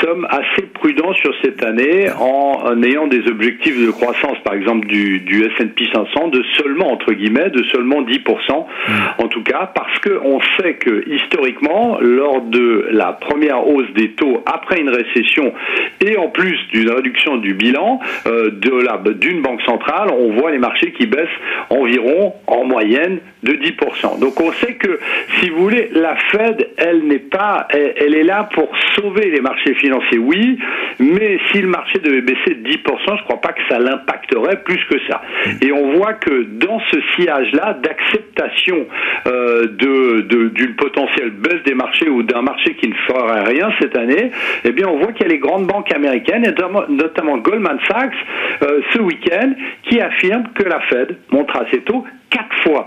sommes 0.00 0.26
assez 0.30 0.62
prudents 0.72 1.12
sur 1.14 1.34
cette 1.42 1.64
année 1.64 2.08
en, 2.18 2.80
ayant 2.82 3.06
des 3.06 3.26
objectifs 3.28 3.84
de 3.84 3.90
croissance, 3.90 4.38
par 4.44 4.54
exemple 4.54 4.86
du, 4.86 5.20
du 5.20 5.44
S&P 5.44 5.84
500, 5.92 6.28
de 6.28 6.42
seulement, 6.56 6.92
entre 6.92 7.12
guillemets, 7.12 7.50
de 7.50 7.62
seulement 7.64 8.02
10%, 8.02 8.20
mmh. 8.22 8.92
en 9.18 9.28
tout 9.28 9.42
cas, 9.42 9.72
parce 9.74 9.98
qu'on 9.98 10.40
sait 10.58 10.74
que 10.74 11.08
historiquement, 11.08 11.98
lors 12.00 12.42
de 12.42 12.88
la 12.90 13.12
première 13.12 13.66
hausse 13.66 13.90
des 13.94 14.12
taux 14.12 14.42
après 14.46 14.80
une 14.80 14.90
récession, 14.90 15.52
et 16.00 16.16
en 16.16 16.28
plus 16.28 16.58
d'une 16.72 16.90
réduction 16.90 17.36
du 17.38 17.54
bilan 17.54 18.00
euh, 18.26 18.50
de 18.50 18.84
d'une 19.14 19.42
banque 19.42 19.62
centrale, 19.62 20.08
on 20.12 20.32
voit 20.32 20.50
les 20.50 20.58
marchés 20.58 20.92
qui 20.92 21.06
baissent 21.06 21.28
environ 21.70 22.34
en 22.46 22.64
moyenne 22.64 23.20
de 23.44 23.52
10%. 23.52 24.18
Donc 24.18 24.40
on 24.40 24.52
sait 24.52 24.74
que, 24.74 24.98
si 25.38 25.50
vous 25.50 25.62
voulez, 25.62 25.90
la 25.92 26.16
Fed, 26.32 26.68
elle 26.78 27.04
n'est 27.04 27.18
pas, 27.18 27.68
elle, 27.70 28.14
est 28.14 28.24
là 28.24 28.48
pour 28.54 28.70
sauver 28.96 29.30
les 29.30 29.40
marchés 29.40 29.74
financiers, 29.74 30.18
oui, 30.18 30.58
mais 30.98 31.38
si 31.52 31.60
le 31.60 31.68
marché 31.68 31.98
devait 31.98 32.22
baisser 32.22 32.54
de 32.54 32.68
10%, 32.68 32.76
je 33.06 33.12
ne 33.12 33.18
crois 33.24 33.40
pas 33.40 33.52
que 33.52 33.60
ça 33.68 33.78
l'impacterait 33.78 34.62
plus 34.64 34.80
que 34.88 34.96
ça. 35.08 35.22
Et 35.60 35.72
on 35.72 35.96
voit 35.98 36.14
que 36.14 36.42
dans 36.44 36.80
ce 36.90 36.96
sillage-là 37.14 37.78
d'acceptation 37.82 38.86
euh, 39.26 39.66
de, 39.66 40.48
d'une 40.48 40.74
potentielle 40.76 41.30
baisse 41.30 41.62
des 41.64 41.74
marchés 41.74 42.08
ou 42.08 42.22
d'un 42.22 42.42
marché 42.42 42.74
qui 42.74 42.88
ne 42.88 42.94
ferait 42.94 43.44
rien 43.44 43.70
cette 43.80 43.96
année, 43.96 44.30
eh 44.64 44.72
bien 44.72 44.88
on 44.88 44.98
voit 44.98 45.12
qu'il 45.12 45.26
y 45.26 45.30
a 45.30 45.32
les 45.32 45.38
grandes 45.38 45.66
banques 45.66 45.92
américaines, 45.92 46.42
notamment, 46.88 47.38
Goldman 47.38 47.78
Sachs, 47.88 48.14
euh, 48.62 48.80
ce 48.92 48.98
week-end, 49.00 49.52
qui 49.82 50.00
affirment 50.00 50.48
que 50.54 50.62
la 50.62 50.80
Fed 50.80 51.16
montera 51.30 51.64
ses 51.70 51.80
taux 51.80 52.04
quatre 52.30 52.56
fois 52.62 52.86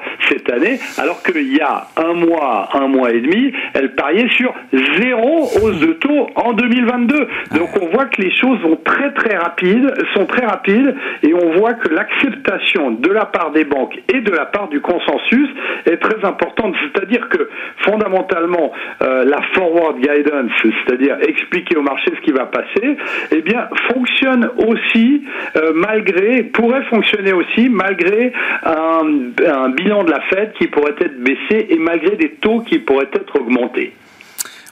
année, 0.51 0.79
alors 0.97 1.21
qu'il 1.23 1.55
y 1.55 1.61
a 1.61 1.87
un 1.97 2.13
mois, 2.13 2.69
un 2.73 2.87
mois 2.87 3.11
et 3.11 3.21
demi, 3.21 3.53
elle 3.73 3.93
pariait 3.95 4.29
sur 4.29 4.53
zéro 4.99 5.49
hausse 5.61 5.79
de 5.79 5.93
taux 5.93 6.27
en 6.35 6.53
2022. 6.53 7.27
Donc 7.57 7.69
on 7.81 7.87
voit 7.87 8.05
que 8.05 8.21
les 8.21 8.35
choses 8.35 8.59
vont 8.61 8.79
très 8.83 9.13
très 9.13 9.35
rapides, 9.35 9.93
sont 10.13 10.25
très 10.25 10.45
rapides, 10.45 10.95
et 11.23 11.33
on 11.33 11.59
voit 11.59 11.73
que 11.73 11.89
l'acceptation 11.89 12.91
de 12.91 13.09
la 13.09 13.25
part 13.25 13.51
des 13.51 13.65
banques 13.65 13.97
et 14.13 14.21
de 14.21 14.31
la 14.31 14.45
part 14.45 14.67
du 14.69 14.81
consensus 14.81 15.49
est 15.85 15.97
très 15.97 16.25
importante. 16.25 16.75
C'est-à-dire 16.81 17.27
que 17.29 17.49
fondamentalement, 17.85 18.71
euh, 19.01 19.25
la 19.25 19.41
forward 19.53 19.97
guidance, 19.99 20.51
c'est-à-dire 20.61 21.17
expliquer 21.27 21.77
au 21.77 21.81
marché 21.81 22.11
ce 22.15 22.21
qui 22.21 22.31
va 22.31 22.45
passer, 22.45 22.97
eh 23.31 23.41
bien 23.41 23.67
fonctionne 23.91 24.49
aussi 24.67 25.23
euh, 25.55 25.71
malgré, 25.73 26.43
pourrait 26.43 26.83
fonctionner 26.83 27.33
aussi 27.33 27.69
malgré 27.69 28.31
un 28.63 28.97
un 29.45 29.69
bilan 29.69 30.03
de 30.03 30.11
la 30.11 30.21
Fed 30.21 30.36
qui 30.45 30.67
pourrait 30.67 30.95
être 30.99 31.19
baissé 31.19 31.67
et 31.69 31.77
malgré 31.77 32.15
des 32.15 32.31
taux 32.35 32.61
qui 32.61 32.79
pourraient 32.79 33.09
être 33.13 33.39
augmentés. 33.39 33.93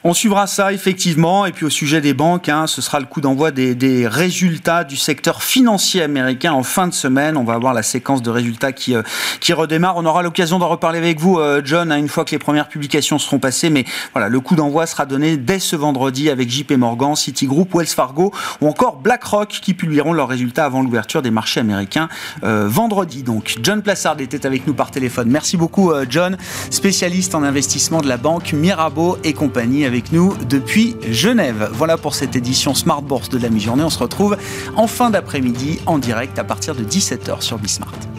On 0.04 0.14
suivra 0.14 0.46
ça 0.46 0.72
effectivement. 0.72 1.46
Et 1.46 1.52
puis 1.52 1.64
au 1.64 1.70
sujet 1.70 2.00
des 2.00 2.14
banques, 2.14 2.48
hein, 2.48 2.66
ce 2.66 2.82
sera 2.82 3.00
le 3.00 3.06
coup 3.06 3.20
d'envoi 3.20 3.50
des, 3.50 4.06
résultats 4.06 4.84
du 4.84 4.96
secteur 4.96 5.42
financier 5.42 6.02
américain 6.02 6.52
en 6.52 6.62
fin 6.62 6.86
de 6.86 6.94
semaine. 6.94 7.36
On 7.36 7.44
va 7.44 7.54
avoir 7.54 7.74
la 7.74 7.82
séquence 7.82 8.22
de 8.22 8.30
résultats 8.30 8.72
qui, 8.72 8.94
euh, 8.94 9.02
redémarre. 9.50 9.96
On 9.96 10.04
aura 10.04 10.22
l'occasion 10.22 10.58
d'en 10.58 10.68
reparler 10.68 10.98
avec 10.98 11.18
vous, 11.18 11.38
euh, 11.38 11.62
John, 11.64 11.90
hein, 11.90 11.96
une 11.96 12.08
fois 12.08 12.24
que 12.24 12.32
les 12.32 12.38
premières 12.38 12.68
publications 12.68 13.18
seront 13.18 13.38
passées. 13.38 13.70
Mais 13.70 13.84
voilà, 14.12 14.28
le 14.28 14.40
coup 14.40 14.54
d'envoi 14.54 14.86
sera 14.86 15.06
donné 15.06 15.36
dès 15.36 15.58
ce 15.58 15.76
vendredi 15.76 16.28
avec 16.28 16.50
JP 16.50 16.72
Morgan, 16.72 17.16
Citigroup, 17.16 17.68
Wells 17.74 17.86
Fargo 17.86 18.32
ou 18.60 18.68
encore 18.68 18.96
BlackRock 18.96 19.48
qui 19.48 19.72
publieront 19.72 20.12
leurs 20.12 20.28
résultats 20.28 20.66
avant 20.66 20.82
l'ouverture 20.82 21.22
des 21.22 21.30
marchés 21.30 21.60
américains 21.60 22.08
euh, 22.44 22.66
vendredi. 22.68 23.22
Donc 23.22 23.54
John 23.62 23.82
Plassard 23.82 24.20
était 24.20 24.44
avec 24.44 24.66
nous 24.66 24.74
par 24.74 24.90
téléphone. 24.90 25.28
Merci 25.30 25.56
beaucoup, 25.56 25.92
John, 26.08 26.36
spécialiste 26.70 27.34
en 27.34 27.42
investissement 27.42 28.00
de 28.00 28.08
la 28.08 28.16
banque 28.16 28.52
Mirabeau 28.52 29.16
et 29.24 29.32
compagnie 29.32 29.85
avec 29.86 30.12
nous 30.12 30.36
depuis 30.48 30.96
Genève. 31.10 31.70
Voilà 31.72 31.96
pour 31.96 32.14
cette 32.14 32.36
édition 32.36 32.74
Smart 32.74 33.02
Bourse 33.02 33.28
de 33.28 33.38
la 33.38 33.48
mi-journée. 33.48 33.84
On 33.84 33.90
se 33.90 33.98
retrouve 33.98 34.36
en 34.76 34.86
fin 34.86 35.10
d'après-midi 35.10 35.80
en 35.86 35.98
direct 35.98 36.38
à 36.38 36.44
partir 36.44 36.74
de 36.74 36.84
17h 36.84 37.40
sur 37.40 37.58
Bismart. 37.58 38.15